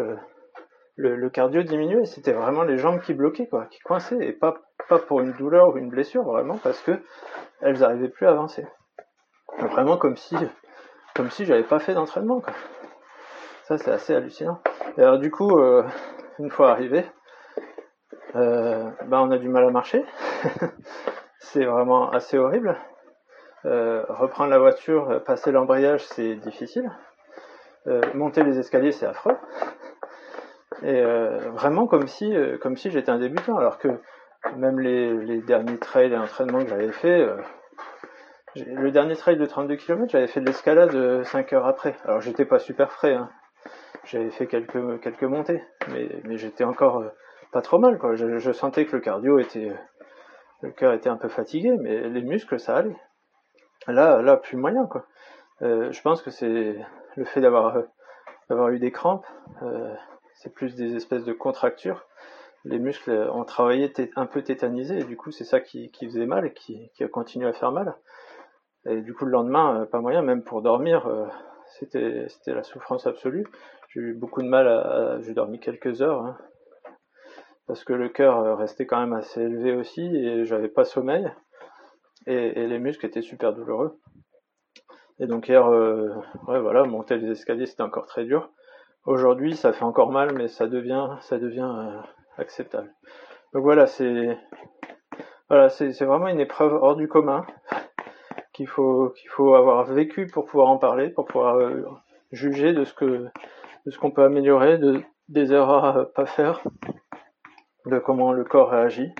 le, 0.96 1.30
cardio 1.30 1.62
diminuait. 1.62 2.04
C'était 2.04 2.32
vraiment 2.32 2.62
les 2.62 2.78
jambes 2.78 3.00
qui 3.00 3.14
bloquaient, 3.14 3.46
quoi, 3.46 3.66
qui 3.66 3.78
coinçaient, 3.80 4.18
et 4.26 4.32
pas, 4.32 4.54
pour 5.06 5.20
une 5.20 5.32
douleur 5.32 5.74
ou 5.74 5.78
une 5.78 5.88
blessure, 5.88 6.24
vraiment 6.24 6.58
parce 6.58 6.80
que 6.80 7.00
elles 7.60 7.78
n'arrivaient 7.78 8.08
plus 8.08 8.26
à 8.26 8.30
avancer. 8.30 8.66
Vraiment 9.58 9.96
comme 9.96 10.16
si, 10.16 10.36
comme 11.14 11.30
si 11.30 11.44
j'avais 11.44 11.62
pas 11.62 11.78
fait 11.78 11.94
d'entraînement. 11.94 12.42
Ça, 13.64 13.78
c'est 13.78 13.90
assez 13.90 14.14
hallucinant. 14.14 14.60
Et 14.98 15.02
alors, 15.02 15.18
du 15.18 15.30
coup, 15.30 15.58
euh, 15.58 15.84
une 16.38 16.50
fois 16.50 16.72
arrivé, 16.72 17.04
euh, 18.34 18.90
bah, 19.06 19.20
on 19.22 19.30
a 19.30 19.38
du 19.38 19.48
mal 19.48 19.64
à 19.64 19.70
marcher. 19.70 20.04
c'est 21.52 21.64
vraiment 21.64 22.10
assez 22.10 22.38
horrible. 22.38 22.76
Euh, 23.64 24.04
reprendre 24.08 24.50
la 24.50 24.58
voiture, 24.58 25.22
passer 25.24 25.52
l'embrayage, 25.52 26.04
c'est 26.04 26.36
difficile. 26.36 26.90
Euh, 27.86 28.00
monter 28.14 28.42
les 28.44 28.58
escaliers, 28.58 28.92
c'est 28.92 29.06
affreux. 29.06 29.36
Et 30.82 31.00
euh, 31.00 31.38
vraiment 31.50 31.86
comme 31.86 32.06
si, 32.06 32.34
euh, 32.34 32.56
j'étais 32.76 33.10
un 33.10 33.18
débutant, 33.18 33.56
alors 33.56 33.78
que 33.78 33.88
même 34.56 34.78
les, 34.78 35.40
derniers 35.42 35.78
trails 35.78 36.12
et 36.12 36.16
entraînements 36.16 36.62
que 36.62 36.68
j'avais 36.68 36.92
fait, 36.92 37.26
le 38.56 38.90
dernier 38.90 39.16
trail 39.16 39.36
de 39.36 39.44
32 39.44 39.76
km, 39.76 40.10
j'avais 40.10 40.26
fait 40.26 40.40
de 40.40 40.46
l'escalade 40.46 41.24
5 41.24 41.52
heures 41.52 41.66
après. 41.66 41.96
Alors 42.04 42.20
j'étais 42.20 42.44
pas 42.44 42.58
super 42.58 42.92
frais, 42.92 43.14
hein. 43.14 43.28
j'avais 44.04 44.30
fait 44.30 44.46
quelques, 44.46 45.22
montées, 45.22 45.62
mais, 45.92 46.36
j'étais 46.36 46.64
encore 46.64 47.04
pas 47.52 47.60
trop 47.60 47.78
mal. 47.78 47.98
Je, 48.14 48.52
sentais 48.52 48.86
que 48.86 48.96
le 48.96 49.02
cardio 49.02 49.38
était, 49.38 49.72
le 50.62 50.70
cœur 50.70 50.92
était 50.92 51.08
un 51.08 51.16
peu 51.16 51.28
fatigué, 51.28 51.76
mais 51.78 52.08
les 52.08 52.22
muscles 52.22 52.58
ça 52.60 52.76
allait. 52.76 52.96
Là, 53.86 54.20
là 54.22 54.36
plus 54.36 54.56
moyen 54.56 54.86
quoi. 54.86 55.06
je 55.60 56.00
pense 56.02 56.22
que 56.22 56.30
c'est 56.30 56.76
le 57.16 57.24
fait 57.24 57.40
d'avoir 57.40 57.76
euh, 57.76 57.82
d'avoir 58.48 58.70
eu 58.70 58.78
des 58.78 58.90
crampes, 58.90 59.26
euh, 59.62 59.94
c'est 60.34 60.52
plus 60.52 60.74
des 60.74 60.96
espèces 60.96 61.24
de 61.24 61.32
contractures. 61.32 62.06
Les 62.64 62.78
muscles 62.78 63.12
ont 63.32 63.44
travaillé 63.44 63.92
un 64.16 64.26
peu 64.26 64.42
tétanisés 64.42 64.98
et 64.98 65.04
du 65.04 65.16
coup 65.16 65.30
c'est 65.30 65.44
ça 65.44 65.60
qui, 65.60 65.90
qui, 65.92 66.06
faisait 66.06 66.26
mal 66.26 66.46
et 66.46 66.52
qui, 66.52 66.90
qui, 66.94 67.04
a 67.04 67.08
continué 67.08 67.48
à 67.48 67.52
faire 67.52 67.72
mal. 67.72 67.94
Et 68.86 69.00
du 69.00 69.14
coup 69.14 69.24
le 69.24 69.30
lendemain, 69.30 69.82
euh, 69.82 69.86
pas 69.86 70.00
moyen, 70.00 70.22
même 70.22 70.42
pour 70.42 70.62
dormir, 70.62 71.08
c'était 71.78 72.26
c'était 72.28 72.54
la 72.54 72.62
souffrance 72.62 73.06
absolue. 73.06 73.46
J'ai 73.88 74.00
eu 74.00 74.14
beaucoup 74.14 74.42
de 74.42 74.48
mal 74.48 75.20
j'ai 75.22 75.34
dormi 75.34 75.58
quelques 75.58 76.02
heures 76.02 76.22
hein, 76.22 76.38
parce 77.70 77.84
que 77.84 77.92
le 77.92 78.08
cœur 78.08 78.58
restait 78.58 78.84
quand 78.84 78.98
même 78.98 79.12
assez 79.12 79.40
élevé 79.40 79.76
aussi 79.76 80.04
et 80.04 80.44
j'avais 80.44 80.66
pas 80.66 80.82
sommeil 80.82 81.30
et, 82.26 82.66
les 82.66 82.80
muscles 82.80 83.06
étaient 83.06 83.22
super 83.22 83.52
douloureux. 83.52 83.96
Et 85.20 85.28
donc 85.28 85.46
hier, 85.46 85.68
euh, 85.68 86.08
voilà, 86.46 86.82
monter 86.82 87.16
les 87.18 87.30
escaliers, 87.30 87.66
c'était 87.66 87.84
encore 87.84 88.06
très 88.06 88.24
dur. 88.24 88.50
Aujourd'hui, 89.04 89.54
ça 89.54 89.72
fait 89.72 89.84
encore 89.84 90.10
mal, 90.10 90.34
mais 90.34 90.48
ça 90.48 90.66
devient, 90.66 91.06
euh, 91.30 92.00
acceptable. 92.38 92.92
Donc 93.52 93.62
voilà, 93.62 93.86
c'est, 93.86 94.36
vraiment 95.48 96.26
une 96.26 96.40
épreuve 96.40 96.72
hors 96.72 96.96
du 96.96 97.06
commun 97.06 97.46
qu'il 98.52 98.66
faut, 98.66 99.14
avoir 99.54 99.84
vécu 99.84 100.26
pour 100.26 100.44
pouvoir 100.44 100.70
en 100.70 100.78
parler, 100.78 101.10
pour 101.10 101.24
pouvoir 101.24 101.54
euh, 101.58 101.86
juger 102.32 102.72
de 102.72 102.82
ce 102.82 102.92
qu'on 103.96 104.10
peut 104.10 104.24
améliorer, 104.24 104.76
de, 104.78 105.00
des 105.28 105.52
erreurs 105.52 105.84
à 105.84 106.04
pas 106.06 106.26
faire, 106.26 106.64
de 107.86 107.98
comment 107.98 108.32
le 108.32 108.44
corps 108.44 108.70
réagit. 108.70 109.12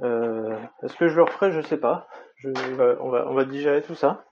est-ce 0.00 0.96
que 0.96 1.08
je 1.08 1.16
le 1.16 1.22
referai? 1.22 1.52
Je 1.52 1.60
sais 1.60 1.78
pas. 1.78 2.08
On 2.44 3.32
va, 3.32 3.44
digérer 3.44 3.82
tout 3.82 3.94
ça. 3.94 4.24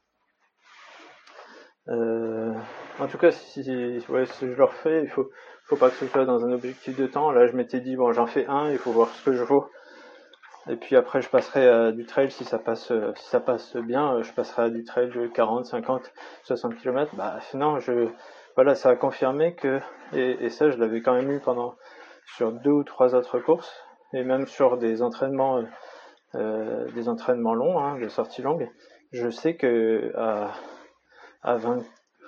Euh, 1.88 2.52
en 2.98 3.06
tout 3.06 3.18
cas, 3.18 3.30
si, 3.30 3.62
je 3.62 4.44
le 4.46 4.64
refais, 4.64 5.02
il 5.02 5.08
faut, 5.08 5.28
faut 5.66 5.76
pas 5.76 5.90
que 5.90 5.96
ce 5.96 6.06
soit 6.06 6.24
dans 6.24 6.44
un 6.44 6.52
objectif 6.52 6.96
de 6.96 7.06
temps. 7.06 7.30
Là, 7.30 7.46
je 7.46 7.52
m'étais 7.56 7.80
dit, 7.80 7.96
bon, 7.96 8.12
j'en 8.12 8.26
fais 8.26 8.46
un, 8.46 8.70
il 8.70 8.78
faut 8.78 8.92
voir 8.92 9.08
ce 9.08 9.24
que 9.24 9.32
je 9.32 9.42
vaux. 9.42 9.68
Et 10.68 10.76
puis 10.76 10.96
après, 10.96 11.20
je 11.20 11.28
passerai 11.28 11.68
à 11.68 11.92
du 11.92 12.06
trail 12.06 12.30
si 12.30 12.44
ça 12.44 12.58
passe, 12.58 12.92
bien. 13.76 14.22
Je 14.22 14.32
passerai 14.32 14.62
à 14.62 14.70
du 14.70 14.84
trail 14.84 15.10
de 15.10 15.26
40, 15.28 15.66
50, 15.66 16.12
60 16.44 16.76
km. 16.76 17.14
Bah, 17.16 17.38
non, 17.54 17.78
je, 17.78 18.08
voilà, 18.56 18.74
ça 18.74 18.90
a 18.90 18.96
confirmé 18.96 19.54
que, 19.54 19.80
et 20.12 20.50
ça, 20.50 20.70
je 20.70 20.78
l'avais 20.78 21.02
quand 21.02 21.14
même 21.14 21.30
eu 21.30 21.40
pendant, 21.40 21.76
sur 22.34 22.52
deux 22.52 22.70
ou 22.70 22.84
trois 22.84 23.14
autres 23.14 23.38
courses, 23.38 23.72
et 24.12 24.24
même 24.24 24.46
sur 24.46 24.78
des 24.78 25.02
entraînements, 25.02 25.62
euh, 26.34 26.90
des 26.92 27.08
entraînements 27.08 27.54
longs, 27.54 27.78
hein, 27.78 27.98
des 27.98 28.08
sorties 28.08 28.42
longues. 28.42 28.68
Je 29.12 29.30
sais 29.30 29.56
que, 29.56 30.12
à, 30.16 30.52
à 31.42 31.56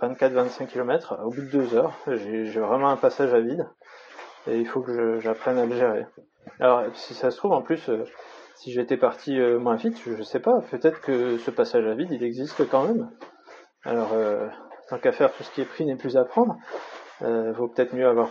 24-25 0.02 0.66
km. 0.66 1.18
Au 1.24 1.30
bout 1.30 1.42
de 1.42 1.50
deux 1.50 1.74
heures, 1.74 1.92
j'ai 2.06 2.60
vraiment 2.60 2.88
un 2.88 2.96
passage 2.96 3.34
à 3.34 3.40
vide 3.40 3.68
et 4.46 4.58
il 4.58 4.66
faut 4.66 4.80
que 4.80 5.18
j'apprenne 5.20 5.58
à 5.58 5.66
le 5.66 5.74
gérer. 5.74 6.06
Alors, 6.60 6.84
si 6.94 7.14
ça 7.14 7.30
se 7.30 7.36
trouve, 7.36 7.52
en 7.52 7.62
plus, 7.62 7.88
euh, 7.88 8.04
si 8.54 8.72
j'étais 8.72 8.96
parti 8.96 9.38
euh, 9.38 9.58
moins 9.58 9.76
vite, 9.76 10.00
je, 10.04 10.22
sais 10.22 10.40
pas, 10.40 10.60
peut-être 10.70 11.00
que 11.00 11.36
ce 11.38 11.50
passage 11.50 11.86
à 11.86 11.94
vide, 11.94 12.10
il 12.10 12.22
existe 12.22 12.68
quand 12.68 12.84
même. 12.84 13.10
Alors, 13.84 14.12
euh, 14.14 14.48
tant 14.88 14.98
qu'à 14.98 15.12
faire, 15.12 15.32
tout 15.32 15.42
ce 15.42 15.50
qui 15.50 15.60
est 15.60 15.64
pris 15.64 15.84
n'est 15.84 15.96
plus 15.96 16.16
à 16.16 16.24
prendre. 16.24 16.56
Euh, 17.22 17.52
vaut 17.52 17.68
peut-être 17.68 17.94
mieux 17.94 18.06
avoir 18.06 18.30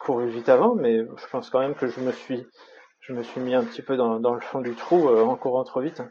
couru 0.00 0.28
vite 0.28 0.48
avant, 0.48 0.74
mais 0.74 0.98
je 0.98 1.26
pense 1.30 1.50
quand 1.50 1.60
même 1.60 1.74
que 1.74 1.86
je 1.86 2.00
me 2.00 2.10
suis, 2.10 2.46
je 3.00 3.12
me 3.12 3.22
suis 3.22 3.40
mis 3.40 3.54
un 3.54 3.62
petit 3.62 3.82
peu 3.82 3.96
dans, 3.96 4.34
le 4.34 4.40
fond 4.40 4.60
du 4.60 4.74
trou 4.74 5.08
en 5.08 5.36
courant 5.36 5.62
trop 5.62 5.80
vite. 5.80 6.02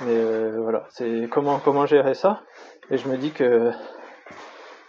Mais 0.00 0.16
euh, 0.16 0.60
voilà, 0.60 0.86
c'est 0.90 1.28
comment 1.30 1.60
comment 1.60 1.86
gérer 1.86 2.14
ça? 2.14 2.42
Et 2.90 2.98
je 2.98 3.08
me 3.08 3.16
dis 3.16 3.30
que 3.30 3.70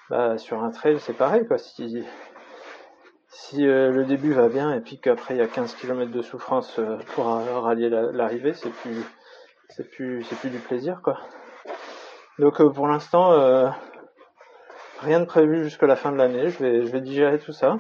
bah, 0.10 0.38
sur 0.39 0.63
un 0.63 0.71
trail, 0.71 1.00
c'est 1.00 1.13
pareil 1.13 1.45
quoi. 1.48 1.60
Si 1.60 2.04
si 3.30 3.67
euh, 3.67 3.91
le 3.91 4.06
début 4.06 4.34
va 4.34 4.50
bien 4.50 4.74
et 4.74 4.80
puis 4.82 5.00
qu'après 5.00 5.36
il 5.36 5.38
y 5.38 5.41
a 5.41 5.48
15 5.48 5.76
km 5.76 6.12
de 6.12 6.21
souffrance 6.24 6.80
euh, 6.80 6.98
pour 7.13 7.26
rallier 7.26 7.89
l'arrivée, 7.89 8.54
c'est 8.54 8.71
plus 8.71 9.04
c'est 9.69 9.89
plus 9.91 10.24
c'est 10.24 10.38
plus 10.39 10.50
du 10.50 10.60
plaisir 10.60 11.02
quoi. 11.04 11.19
Donc 12.39 12.63
pour 12.74 12.88
l'instant 12.88 13.32
rien 15.06 15.20
de 15.22 15.26
prévu 15.26 15.63
jusqu'à 15.63 15.88
la 15.88 15.96
fin 15.96 16.12
de 16.12 16.18
l'année. 16.18 16.50
Je 16.50 16.60
vais 16.60 16.86
je 16.86 16.91
vais 16.91 17.02
digérer 17.02 17.39
tout 17.39 17.54
ça. 17.54 17.78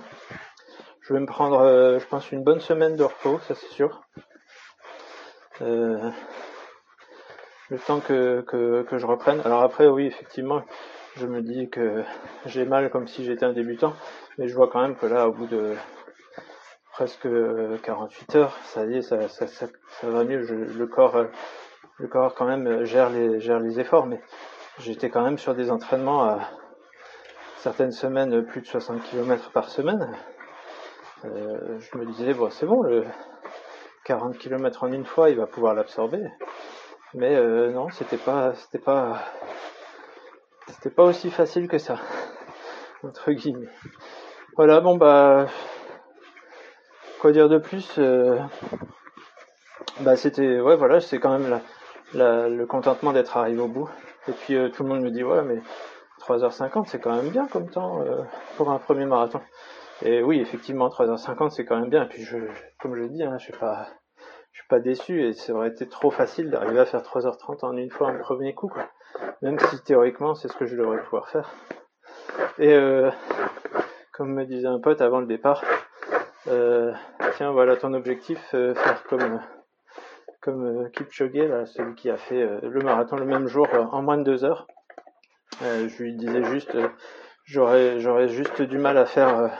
Je 1.01 1.13
vais 1.13 1.19
me 1.19 1.25
prendre 1.25 1.97
je 1.99 2.05
pense 2.07 2.31
une 2.31 2.43
bonne 2.43 2.61
semaine 2.61 2.95
de 2.95 3.03
repos, 3.03 3.39
ça 3.47 3.55
c'est 3.55 3.71
sûr. 3.71 4.01
Euh, 5.61 6.09
le 7.69 7.79
temps 7.79 7.99
que, 7.99 8.41
que, 8.41 8.83
que, 8.83 8.97
je 8.97 9.05
reprenne. 9.05 9.41
Alors 9.45 9.63
après, 9.63 9.87
oui, 9.87 10.05
effectivement, 10.05 10.61
je 11.15 11.25
me 11.27 11.41
dis 11.41 11.69
que 11.69 12.03
j'ai 12.45 12.65
mal 12.65 12.89
comme 12.89 13.07
si 13.07 13.23
j'étais 13.23 13.45
un 13.45 13.53
débutant, 13.53 13.93
mais 14.37 14.47
je 14.47 14.55
vois 14.55 14.69
quand 14.69 14.81
même 14.81 14.95
que 14.95 15.05
là, 15.05 15.27
au 15.27 15.31
bout 15.31 15.47
de 15.47 15.73
presque 16.91 17.27
48 17.83 18.35
heures, 18.35 18.57
ça 18.63 18.85
y 18.85 18.97
est, 18.97 19.01
ça, 19.01 19.27
ça, 19.29 19.47
ça, 19.47 19.67
va 20.03 20.23
mieux. 20.23 20.41
le 20.41 20.87
corps, 20.87 21.25
le 21.97 22.07
corps 22.07 22.35
quand 22.35 22.45
même 22.45 22.83
gère 22.83 23.09
les, 23.09 23.39
gère 23.39 23.59
les 23.59 23.79
efforts, 23.79 24.05
mais 24.05 24.21
j'étais 24.79 25.09
quand 25.09 25.23
même 25.23 25.37
sur 25.37 25.55
des 25.55 25.71
entraînements 25.71 26.23
à 26.25 26.39
certaines 27.65 27.93
semaines 27.93 28.45
plus 28.45 28.61
de 28.61 28.67
60 28.67 29.01
km 29.01 29.49
par 29.49 29.69
semaine. 29.69 30.07
Euh, 31.25 31.79
je 31.79 31.97
me 31.97 32.05
disais, 32.05 32.35
bon, 32.35 32.51
c'est 32.51 32.67
bon, 32.67 32.83
le 32.83 33.03
40 34.03 34.37
km 34.37 34.83
en 34.83 34.91
une 34.91 35.03
fois, 35.03 35.31
il 35.31 35.37
va 35.37 35.47
pouvoir 35.47 35.73
l'absorber. 35.73 36.21
Mais 37.15 37.35
euh, 37.35 37.71
non, 37.71 37.89
c'était 37.89 38.17
pas, 38.17 38.53
c'était 38.53 38.77
pas, 38.77 39.17
c'était 40.67 40.91
pas 40.91 41.05
aussi 41.05 41.31
facile 41.31 41.67
que 41.67 41.79
ça, 41.79 41.97
entre 43.03 43.31
guillemets. 43.31 43.73
Voilà, 44.57 44.79
bon 44.79 44.95
bah, 44.95 45.47
quoi 47.19 47.31
dire 47.31 47.49
de 47.49 47.57
plus 47.57 47.95
euh, 47.97 48.37
Bah 50.01 50.15
c'était, 50.15 50.59
ouais 50.59 50.75
voilà, 50.75 50.99
c'est 50.99 51.17
quand 51.17 51.35
même 51.35 51.59
la, 52.13 52.47
le 52.47 52.67
contentement 52.67 53.11
d'être 53.11 53.35
arrivé 53.37 53.59
au 53.59 53.67
bout. 53.67 53.89
Et 54.27 54.33
puis 54.33 54.55
tout 54.71 54.83
le 54.83 54.89
monde 54.89 55.01
me 55.01 55.09
dit 55.09 55.23
ouais 55.23 55.41
mais 55.41 55.61
3h50 56.27 56.85
c'est 56.87 56.99
quand 56.99 57.15
même 57.15 57.29
bien 57.29 57.47
comme 57.47 57.69
temps 57.69 58.03
pour 58.57 58.71
un 58.71 58.79
premier 58.79 59.05
marathon. 59.05 59.41
Et 60.01 60.21
oui 60.23 60.39
effectivement 60.39 60.87
3h50 60.89 61.51
c'est 61.51 61.65
quand 61.65 61.79
même 61.79 61.89
bien. 61.89 62.03
Et 62.03 62.07
puis 62.07 62.23
je, 62.23 62.37
comme 62.79 62.95
je 62.95 63.03
dis, 63.03 63.23
hein, 63.23 63.37
je 63.37 63.51
je 64.55 64.61
suis 64.61 64.67
pas 64.69 64.79
déçu 64.79 65.21
et 65.21 65.33
ça 65.33 65.53
aurait 65.53 65.67
été 65.67 65.85
trop 65.85 66.11
facile 66.11 66.49
d'arriver 66.49 66.79
à 66.79 66.85
faire 66.85 67.01
3h30 67.01 67.65
en 67.65 67.75
une 67.75 67.91
fois 67.91 68.09
un 68.09 68.17
premier 68.17 68.53
coup 68.53 68.69
quoi. 68.69 68.89
Même 69.41 69.59
si 69.59 69.83
théoriquement 69.83 70.33
c'est 70.33 70.47
ce 70.47 70.55
que 70.55 70.65
je 70.65 70.77
devrais 70.77 71.03
pouvoir 71.03 71.27
faire. 71.27 71.53
Et 72.57 72.73
euh, 72.73 73.11
comme 74.13 74.33
me 74.33 74.45
disait 74.45 74.67
un 74.67 74.79
pote 74.79 75.01
avant 75.01 75.19
le 75.19 75.25
départ, 75.25 75.61
euh, 76.47 76.93
tiens, 77.35 77.51
voilà 77.51 77.75
ton 77.75 77.93
objectif, 77.93 78.39
euh, 78.53 78.73
faire 78.75 79.03
comme 79.03 79.41
comme 80.41 80.89
Kipchoge, 80.91 81.65
celui 81.65 81.95
qui 81.95 82.09
a 82.09 82.17
fait 82.17 82.47
le 82.61 82.79
marathon 82.81 83.15
le 83.15 83.25
même 83.25 83.47
jour 83.47 83.67
en 83.73 84.01
moins 84.03 84.17
de 84.17 84.23
deux 84.23 84.45
heures. 84.45 84.67
Je 85.61 86.03
lui 86.03 86.15
disais 86.15 86.43
juste, 86.43 86.77
j'aurais 87.45 87.99
j'aurais 87.99 88.27
juste 88.27 88.61
du 88.61 88.77
mal 88.77 88.97
à 88.97 89.05
faire 89.05 89.51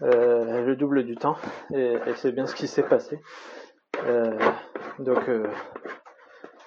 le 0.00 0.74
double 0.74 1.04
du 1.04 1.16
temps, 1.16 1.36
et, 1.74 1.96
c'est 2.16 2.32
bien 2.32 2.46
ce 2.46 2.54
qui 2.54 2.68
s'est 2.68 2.82
passé. 2.82 3.20
donc 4.98 5.28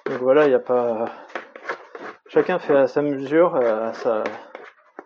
donc 0.08 0.20
voilà, 0.22 0.46
il 0.46 0.48
n'y 0.48 0.54
a 0.54 0.60
pas. 0.60 1.04
Chacun 2.28 2.58
fait 2.58 2.76
à 2.76 2.86
sa 2.86 3.02
mesure, 3.02 3.56
à 3.56 3.92
sa, 3.92 4.24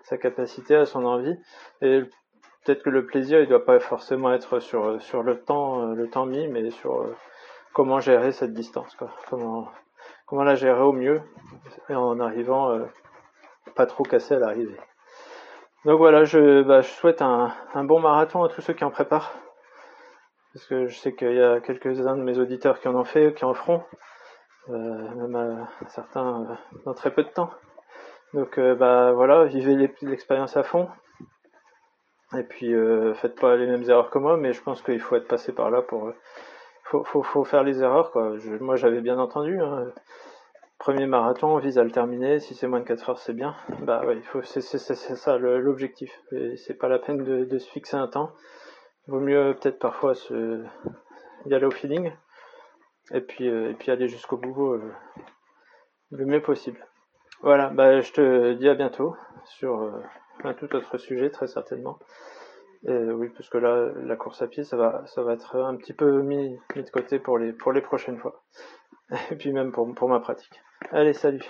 sa 0.05 0.17
capacité, 0.17 0.77
à 0.77 0.87
son 0.87 1.05
envie. 1.05 1.37
Et 1.81 2.03
peut-être 2.65 2.85
que 2.85 2.91
le 2.91 3.05
plaisir, 3.05 3.41
il 3.41 3.49
doit 3.49 3.65
pas 3.65 3.81
forcément 3.81 4.33
être 4.33 4.61
sur, 4.61 5.03
sur 5.03 5.25
le 5.25 5.41
temps, 5.41 5.87
le 5.87 6.09
temps 6.09 6.25
mis, 6.25 6.47
mais 6.47 6.71
sur 6.71 7.01
euh, 7.01 7.17
comment 7.73 7.99
gérer 7.99 8.31
cette 8.31 8.55
distance, 8.55 8.95
quoi. 8.95 9.11
Comment, 9.29 9.69
comment 10.27 10.45
la 10.45 10.55
gérer 10.55 10.83
au 10.83 10.93
mieux, 10.93 11.21
en 11.89 12.21
arrivant 12.21 12.71
euh, 12.71 12.85
pas 13.75 13.87
trop 13.87 14.05
cassé 14.05 14.35
à 14.35 14.39
l'arrivée. 14.39 14.79
Donc 15.85 15.99
voilà, 15.99 16.25
je, 16.25 16.63
bah, 16.63 16.83
souhaite 16.83 17.23
un, 17.23 17.53
bon 17.75 18.01
marathon 18.01 18.45
à 18.45 18.49
tous 18.49 18.61
ceux 18.61 18.73
qui 18.73 18.85
en 18.85 18.91
préparent. 18.91 19.33
Parce 20.55 20.67
que 20.67 20.87
je 20.87 20.97
sais 20.99 21.15
qu'il 21.15 21.35
y 21.35 21.43
a 21.43 21.61
quelques-uns 21.61 22.17
de 22.17 22.23
mes 22.23 22.39
auditeurs 22.39 22.79
qui 22.79 22.89
en 22.89 22.95
ont 22.95 23.05
fait, 23.05 23.35
qui 23.35 23.45
en 23.45 23.55
feront. 23.55 23.83
Euh, 24.69 24.75
même 24.75 25.35
à 25.35 25.89
certains 25.89 26.43
euh, 26.43 26.55
dans 26.85 26.95
très 26.95 27.11
peu 27.11 27.25
de 27.25 27.29
temps. 27.29 27.51
Donc 28.33 28.59
euh, 28.59 28.77
bah 28.77 29.13
voilà, 29.13 29.45
vivez 29.45 29.91
l'expérience 30.03 30.57
à 30.57 30.63
fond. 30.63 30.89
Et 32.39 32.45
puis 32.45 32.75
faites 33.17 33.39
pas 33.39 33.57
les 33.57 33.67
mêmes 33.67 33.83
erreurs 33.91 34.09
que 34.09 34.19
moi, 34.19 34.39
mais 34.39 34.55
je 34.55 34.63
pense 34.63 34.81
qu'il 34.81 35.01
faut 35.01 35.17
être 35.17 35.29
passé 35.29 35.53
par 35.53 35.71
là 35.71 35.83
pour 35.83 36.13
faut 36.85 37.45
faire 37.45 37.63
les 37.63 37.83
erreurs 37.83 38.11
quoi. 38.11 38.33
moi 38.61 38.77
j'avais 38.77 39.03
bien 39.03 39.19
entendu. 39.19 39.61
Hein. 39.61 39.93
Premier 40.83 41.07
marathon, 41.07 41.47
on 41.47 41.59
vise 41.59 41.79
à 41.79 41.85
le 41.85 41.93
terminer. 41.93 42.41
Si 42.41 42.57
c'est 42.57 42.67
moins 42.67 42.81
de 42.81 42.85
4 42.85 43.11
heures, 43.11 43.19
c'est 43.21 43.35
bien. 43.35 43.55
Bah 43.83 44.05
ouais, 44.05 44.17
il 44.17 44.25
faut, 44.25 44.43
c'est, 44.43 44.61
ça 44.61 45.39
l'objectif. 45.39 46.11
c'est 46.57 46.75
pas 46.75 46.89
la 46.89 46.99
peine 46.99 47.23
de, 47.23 47.59
se 47.59 47.71
fixer 47.71 47.97
un 47.97 48.09
temps. 48.09 48.33
Il 49.07 49.13
vaut 49.13 49.21
mieux 49.21 49.57
peut-être 49.61 49.79
parfois 49.79 50.17
se 50.17 50.65
y 51.47 51.55
aller 51.55 51.67
au 51.67 51.71
feeling 51.71 52.11
et 53.13 53.21
puis, 53.21 53.49
euh, 53.49 53.71
et 53.71 53.75
puis 53.75 53.93
aller 53.93 54.09
jusqu'au 54.09 54.37
bout 54.37 54.73
euh, 54.73 54.93
le 56.11 56.27
mieux 56.27 56.43
possible. 56.43 56.85
Voilà, 57.43 57.69
bah, 57.69 58.01
je 58.01 58.13
te 58.13 58.53
dis 58.55 58.69
à 58.69 58.75
bientôt 58.75 59.15
sur 59.45 59.83
euh, 59.83 60.03
un 60.43 60.53
tout 60.53 60.75
autre 60.75 60.99
sujet, 60.99 61.31
très 61.31 61.47
certainement. 61.47 62.01
Oui, 62.89 63.29
parce 63.29 63.49
que 63.49 63.59
là, 63.59 63.93
la 64.03 64.17
course 64.17 64.43
à 64.43 64.49
pied, 64.49 64.65
ça 64.65 64.77
va, 64.77 65.07
ça 65.07 65.23
va 65.23 65.35
être 65.35 65.55
un 65.55 65.77
petit 65.77 65.93
peu 65.93 66.23
mis, 66.23 66.59
mis 66.75 66.83
de 66.83 66.91
côté 66.91 67.21
pour 67.21 67.39
les, 67.39 67.53
pour 67.53 67.71
les 67.71 67.83
prochaines 67.83 68.19
fois. 68.19 68.43
Et 69.31 69.37
puis 69.37 69.53
même 69.53 69.71
pour, 69.71 69.95
pour 69.95 70.09
ma 70.09 70.19
pratique. 70.19 70.61
Allez, 70.91 71.15
salut 71.15 71.45